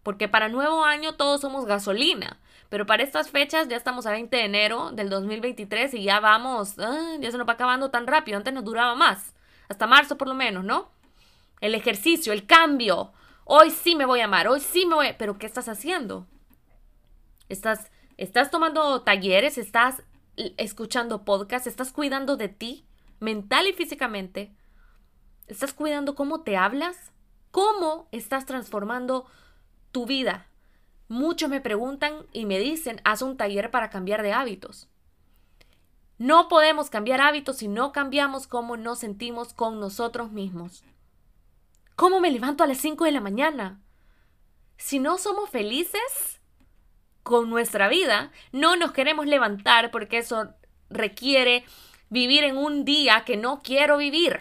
Porque 0.04 0.28
para 0.28 0.48
nuevo 0.48 0.84
año 0.84 1.14
todos 1.14 1.40
somos 1.40 1.66
gasolina. 1.66 2.38
Pero 2.68 2.86
para 2.86 3.02
estas 3.02 3.30
fechas 3.30 3.66
ya 3.68 3.76
estamos 3.76 4.06
a 4.06 4.12
20 4.12 4.36
de 4.36 4.44
enero 4.44 4.92
del 4.92 5.10
2023 5.10 5.92
y 5.94 6.04
ya 6.04 6.20
vamos, 6.20 6.76
ya 6.76 7.30
se 7.30 7.38
nos 7.38 7.48
va 7.48 7.54
acabando 7.54 7.90
tan 7.90 8.06
rápido, 8.06 8.36
antes 8.36 8.54
nos 8.54 8.64
duraba 8.64 8.94
más, 8.94 9.34
hasta 9.68 9.88
marzo 9.88 10.16
por 10.16 10.28
lo 10.28 10.34
menos, 10.34 10.64
¿no? 10.64 10.90
El 11.60 11.74
ejercicio, 11.74 12.32
el 12.32 12.46
cambio, 12.46 13.12
Hoy 13.44 13.70
sí 13.70 13.94
me 13.94 14.06
voy 14.06 14.20
a 14.20 14.24
amar, 14.24 14.48
hoy 14.48 14.60
sí 14.60 14.86
me 14.86 14.94
voy. 14.94 15.08
Pero 15.18 15.38
¿qué 15.38 15.46
estás 15.46 15.68
haciendo? 15.68 16.26
Estás, 17.48 17.90
estás 18.16 18.50
tomando 18.50 19.02
talleres, 19.02 19.58
estás 19.58 20.02
escuchando 20.36 21.24
podcasts, 21.24 21.68
estás 21.68 21.92
cuidando 21.92 22.36
de 22.36 22.48
ti, 22.48 22.86
mental 23.20 23.66
y 23.66 23.74
físicamente. 23.74 24.54
¿Estás 25.46 25.74
cuidando 25.74 26.14
cómo 26.14 26.40
te 26.40 26.56
hablas? 26.56 27.12
¿Cómo 27.50 28.08
estás 28.12 28.46
transformando 28.46 29.26
tu 29.94 30.04
vida? 30.04 30.48
Muchos 31.08 31.48
me 31.48 31.62
preguntan 31.62 32.26
y 32.32 32.44
me 32.44 32.58
dicen, 32.58 33.00
haz 33.04 33.22
un 33.22 33.38
taller 33.38 33.70
para 33.70 33.88
cambiar 33.88 34.22
de 34.22 34.32
hábitos. 34.32 34.88
No 36.18 36.48
podemos 36.48 36.90
cambiar 36.90 37.20
hábitos 37.20 37.58
si 37.58 37.68
no 37.68 37.92
cambiamos 37.92 38.46
cómo 38.46 38.76
nos 38.76 38.98
sentimos 38.98 39.54
con 39.54 39.80
nosotros 39.80 40.32
mismos. 40.32 40.84
¿Cómo 41.96 42.18
me 42.20 42.32
levanto 42.32 42.64
a 42.64 42.66
las 42.66 42.78
5 42.78 43.04
de 43.04 43.12
la 43.12 43.20
mañana? 43.20 43.80
Si 44.76 44.98
no 44.98 45.16
somos 45.16 45.48
felices 45.48 46.40
con 47.22 47.48
nuestra 47.48 47.88
vida, 47.88 48.32
no 48.50 48.74
nos 48.74 48.90
queremos 48.90 49.26
levantar 49.26 49.92
porque 49.92 50.18
eso 50.18 50.54
requiere 50.90 51.64
vivir 52.10 52.42
en 52.42 52.56
un 52.56 52.84
día 52.84 53.24
que 53.24 53.36
no 53.36 53.62
quiero 53.62 53.96
vivir. 53.96 54.40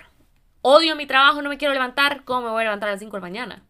Odio 0.63 0.95
mi 0.95 1.05
trabajo, 1.05 1.43
no 1.43 1.49
me 1.49 1.57
quiero 1.57 1.75
levantar. 1.75 2.23
¿Cómo 2.23 2.41
me 2.41 2.49
voy 2.49 2.61
a 2.61 2.65
levantar 2.65 2.89
a 2.89 2.93
las 2.93 2.99
5 2.99 3.17
de 3.17 3.21
la 3.21 3.27
mañana? 3.27 3.63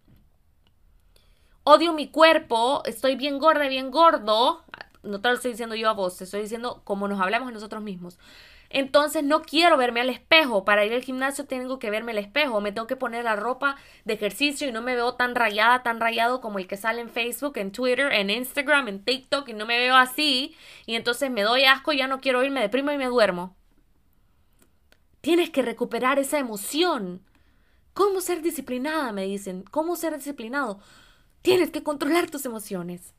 Odio 1.66 1.94
mi 1.94 2.10
cuerpo, 2.10 2.84
estoy 2.86 3.16
bien 3.16 3.40
gorda, 3.40 3.68
bien 3.68 3.90
gordo. 3.90 4.64
No 5.02 5.22
te 5.22 5.30
lo 5.30 5.36
estoy 5.36 5.52
diciendo 5.52 5.76
yo 5.76 5.90
a 5.90 5.94
vos, 5.94 6.18
te 6.18 6.26
estoy 6.26 6.42
diciendo 6.42 6.82
como 6.84 7.08
nos 7.08 7.22
hablamos 7.22 7.54
nosotros 7.54 7.82
mismos. 7.82 8.18
Entonces 8.70 9.24
no 9.24 9.44
quiero 9.44 9.78
verme 9.78 10.02
al 10.02 10.10
espejo. 10.10 10.66
Para 10.66 10.84
ir 10.84 10.94
al 10.94 11.04
gimnasio 11.04 11.46
tengo 11.46 11.80
que 11.80 11.92
verme 11.92 12.12
al 12.12 12.18
espejo. 12.18 12.60
Me 12.60 12.72
tengo 12.72 12.88
que 12.88 12.96
poner 12.96 13.24
la 13.24 13.36
ropa 13.36 13.78
de 14.04 14.16
ejercicio 14.16 14.68
y 14.68 14.72
no 14.72 14.82
me 14.82 14.96
veo 14.96 15.14
tan 15.14 15.36
rayada, 15.36 15.84
tan 15.84 16.00
rayado 16.00 16.42
como 16.42 16.58
el 16.60 16.68
que 16.68 16.76
sale 16.76 17.00
en 17.00 17.10
Facebook, 17.10 17.58
en 17.58 17.72
Twitter, 17.72 18.12
en 18.12 18.30
Instagram, 18.32 18.88
en 18.88 19.04
TikTok 19.04 19.48
y 19.48 19.54
no 19.54 19.66
me 19.66 19.78
veo 19.78 19.96
así. 19.96 20.56
Y 20.86 20.96
entonces 20.96 21.30
me 21.30 21.44
doy 21.44 21.66
asco 21.66 21.94
ya 21.94 22.08
no 22.08 22.20
quiero 22.20 22.44
ir, 22.44 22.52
me 22.52 22.62
deprimo 22.62 22.92
y 22.92 22.98
me 22.98 23.06
duermo. 23.06 23.56
Tienes 25.22 25.52
que 25.52 25.62
recuperar 25.62 26.20
esa 26.20 26.40
emoción. 26.40 27.22
¿Cómo 27.94 28.22
ser 28.22 28.42
disciplinada? 28.42 29.12
Me 29.12 29.24
dicen. 29.26 29.64
¿Cómo 29.70 29.96
ser 29.96 30.18
disciplinado? 30.18 30.80
Tienes 31.44 31.70
que 31.70 31.84
controlar 31.84 32.32
tus 32.32 32.46
emociones. 32.46 33.14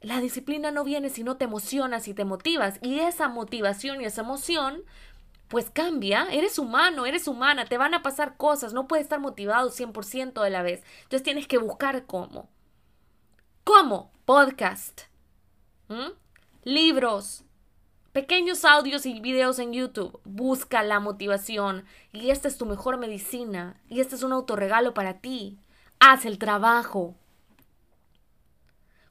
La 0.00 0.20
disciplina 0.20 0.72
no 0.72 0.82
viene 0.82 1.10
si 1.10 1.22
no 1.22 1.36
te 1.36 1.44
emocionas 1.44 2.08
y 2.08 2.14
te 2.14 2.24
motivas. 2.24 2.80
Y 2.82 2.98
esa 2.98 3.28
motivación 3.28 4.00
y 4.00 4.06
esa 4.06 4.22
emoción, 4.22 4.82
pues 5.48 5.70
cambia. 5.70 6.26
Eres 6.32 6.58
humano, 6.58 7.06
eres 7.06 7.28
humana, 7.28 7.66
te 7.66 7.78
van 7.78 7.94
a 7.94 8.02
pasar 8.02 8.36
cosas. 8.36 8.72
No 8.72 8.88
puedes 8.88 9.04
estar 9.04 9.20
motivado 9.20 9.70
100% 9.70 10.42
de 10.42 10.50
la 10.50 10.62
vez. 10.62 10.82
Entonces 11.04 11.22
tienes 11.22 11.46
que 11.46 11.58
buscar 11.58 12.06
cómo. 12.06 12.48
¿Cómo? 13.62 14.10
Podcast. 14.24 15.02
Libros 16.64 17.44
pequeños 18.14 18.64
audios 18.64 19.06
y 19.06 19.20
videos 19.20 19.58
en 19.58 19.72
YouTube. 19.72 20.20
Busca 20.24 20.84
la 20.84 21.00
motivación 21.00 21.84
y 22.12 22.30
esta 22.30 22.46
es 22.46 22.56
tu 22.56 22.64
mejor 22.64 22.96
medicina 22.96 23.80
y 23.88 24.00
este 24.00 24.14
es 24.14 24.22
un 24.22 24.32
autorregalo 24.32 24.94
para 24.94 25.18
ti. 25.18 25.58
Haz 26.06 26.26
el 26.26 26.36
trabajo. 26.36 27.14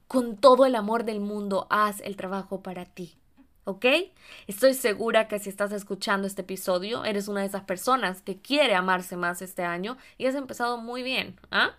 Con 0.06 0.36
todo 0.36 0.64
el 0.64 0.76
amor 0.76 1.02
del 1.02 1.18
mundo, 1.18 1.66
haz 1.68 2.00
el 2.02 2.14
trabajo 2.14 2.62
para 2.62 2.84
ti. 2.84 3.18
¿Ok? 3.64 3.84
Estoy 4.46 4.74
segura 4.74 5.26
que 5.26 5.40
si 5.40 5.48
estás 5.48 5.72
escuchando 5.72 6.28
este 6.28 6.42
episodio, 6.42 7.04
eres 7.04 7.26
una 7.26 7.40
de 7.40 7.46
esas 7.46 7.64
personas 7.64 8.22
que 8.22 8.40
quiere 8.40 8.76
amarse 8.76 9.16
más 9.16 9.42
este 9.42 9.64
año 9.64 9.96
y 10.18 10.26
has 10.26 10.36
empezado 10.36 10.76
muy 10.76 11.02
bien. 11.02 11.40
¿ah? 11.50 11.72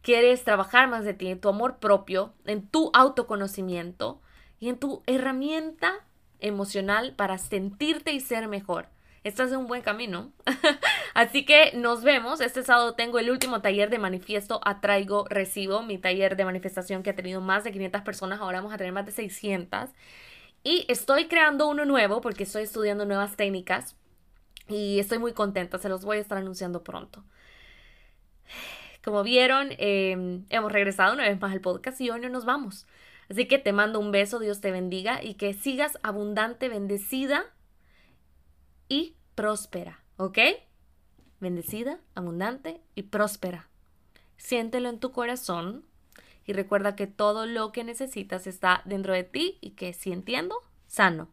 Quieres 0.00 0.44
trabajar 0.44 0.88
más 0.88 1.04
de 1.04 1.12
ti, 1.12 1.28
en 1.28 1.38
tu 1.38 1.50
amor 1.50 1.76
propio, 1.76 2.32
en 2.46 2.66
tu 2.66 2.90
autoconocimiento 2.94 4.22
y 4.58 4.70
en 4.70 4.78
tu 4.78 5.02
herramienta 5.04 6.06
emocional 6.40 7.14
para 7.16 7.36
sentirte 7.36 8.14
y 8.14 8.20
ser 8.20 8.48
mejor. 8.48 8.88
Estás 9.24 9.52
en 9.52 9.58
un 9.58 9.66
buen 9.66 9.82
camino. 9.82 10.32
Así 11.14 11.44
que 11.44 11.72
nos 11.74 12.02
vemos. 12.02 12.40
Este 12.40 12.62
sábado 12.62 12.94
tengo 12.94 13.18
el 13.18 13.30
último 13.30 13.60
taller 13.60 13.90
de 13.90 13.98
manifiesto 13.98 14.60
Atraigo 14.64 15.26
Recibo, 15.28 15.82
mi 15.82 15.98
taller 15.98 16.36
de 16.36 16.44
manifestación 16.44 17.02
que 17.02 17.10
ha 17.10 17.16
tenido 17.16 17.40
más 17.40 17.64
de 17.64 17.72
500 17.72 18.02
personas. 18.02 18.40
Ahora 18.40 18.58
vamos 18.58 18.72
a 18.72 18.78
tener 18.78 18.92
más 18.92 19.06
de 19.06 19.12
600. 19.12 19.90
Y 20.64 20.86
estoy 20.88 21.26
creando 21.26 21.68
uno 21.68 21.84
nuevo 21.84 22.20
porque 22.20 22.44
estoy 22.44 22.62
estudiando 22.62 23.04
nuevas 23.04 23.36
técnicas 23.36 23.96
y 24.68 24.98
estoy 25.00 25.18
muy 25.18 25.32
contenta. 25.32 25.78
Se 25.78 25.88
los 25.88 26.04
voy 26.04 26.18
a 26.18 26.20
estar 26.20 26.38
anunciando 26.38 26.82
pronto. 26.82 27.24
Como 29.04 29.22
vieron, 29.24 29.70
em, 29.78 30.46
hemos 30.48 30.70
regresado 30.72 31.14
una 31.14 31.24
vez 31.24 31.40
más 31.40 31.52
al 31.52 31.60
podcast 31.60 32.00
y 32.00 32.10
hoy 32.10 32.20
no 32.20 32.28
nos 32.28 32.44
vamos. 32.44 32.86
Así 33.28 33.46
que 33.46 33.58
te 33.58 33.72
mando 33.72 33.98
un 33.98 34.12
beso, 34.12 34.38
Dios 34.38 34.60
te 34.60 34.70
bendiga 34.70 35.22
y 35.22 35.34
que 35.34 35.54
sigas 35.54 35.98
abundante, 36.02 36.68
bendecida 36.68 37.44
y 38.88 39.16
próspera, 39.34 40.04
¿ok? 40.16 40.38
Bendecida, 41.42 41.98
abundante 42.14 42.80
y 42.94 43.02
próspera. 43.02 43.68
Siéntelo 44.36 44.88
en 44.88 45.00
tu 45.00 45.10
corazón 45.10 45.84
y 46.46 46.52
recuerda 46.52 46.94
que 46.94 47.08
todo 47.08 47.46
lo 47.46 47.72
que 47.72 47.82
necesitas 47.82 48.46
está 48.46 48.82
dentro 48.84 49.12
de 49.12 49.24
ti 49.24 49.58
y 49.60 49.70
que 49.70 49.92
si 49.92 50.12
entiendo, 50.12 50.54
sano. 50.86 51.26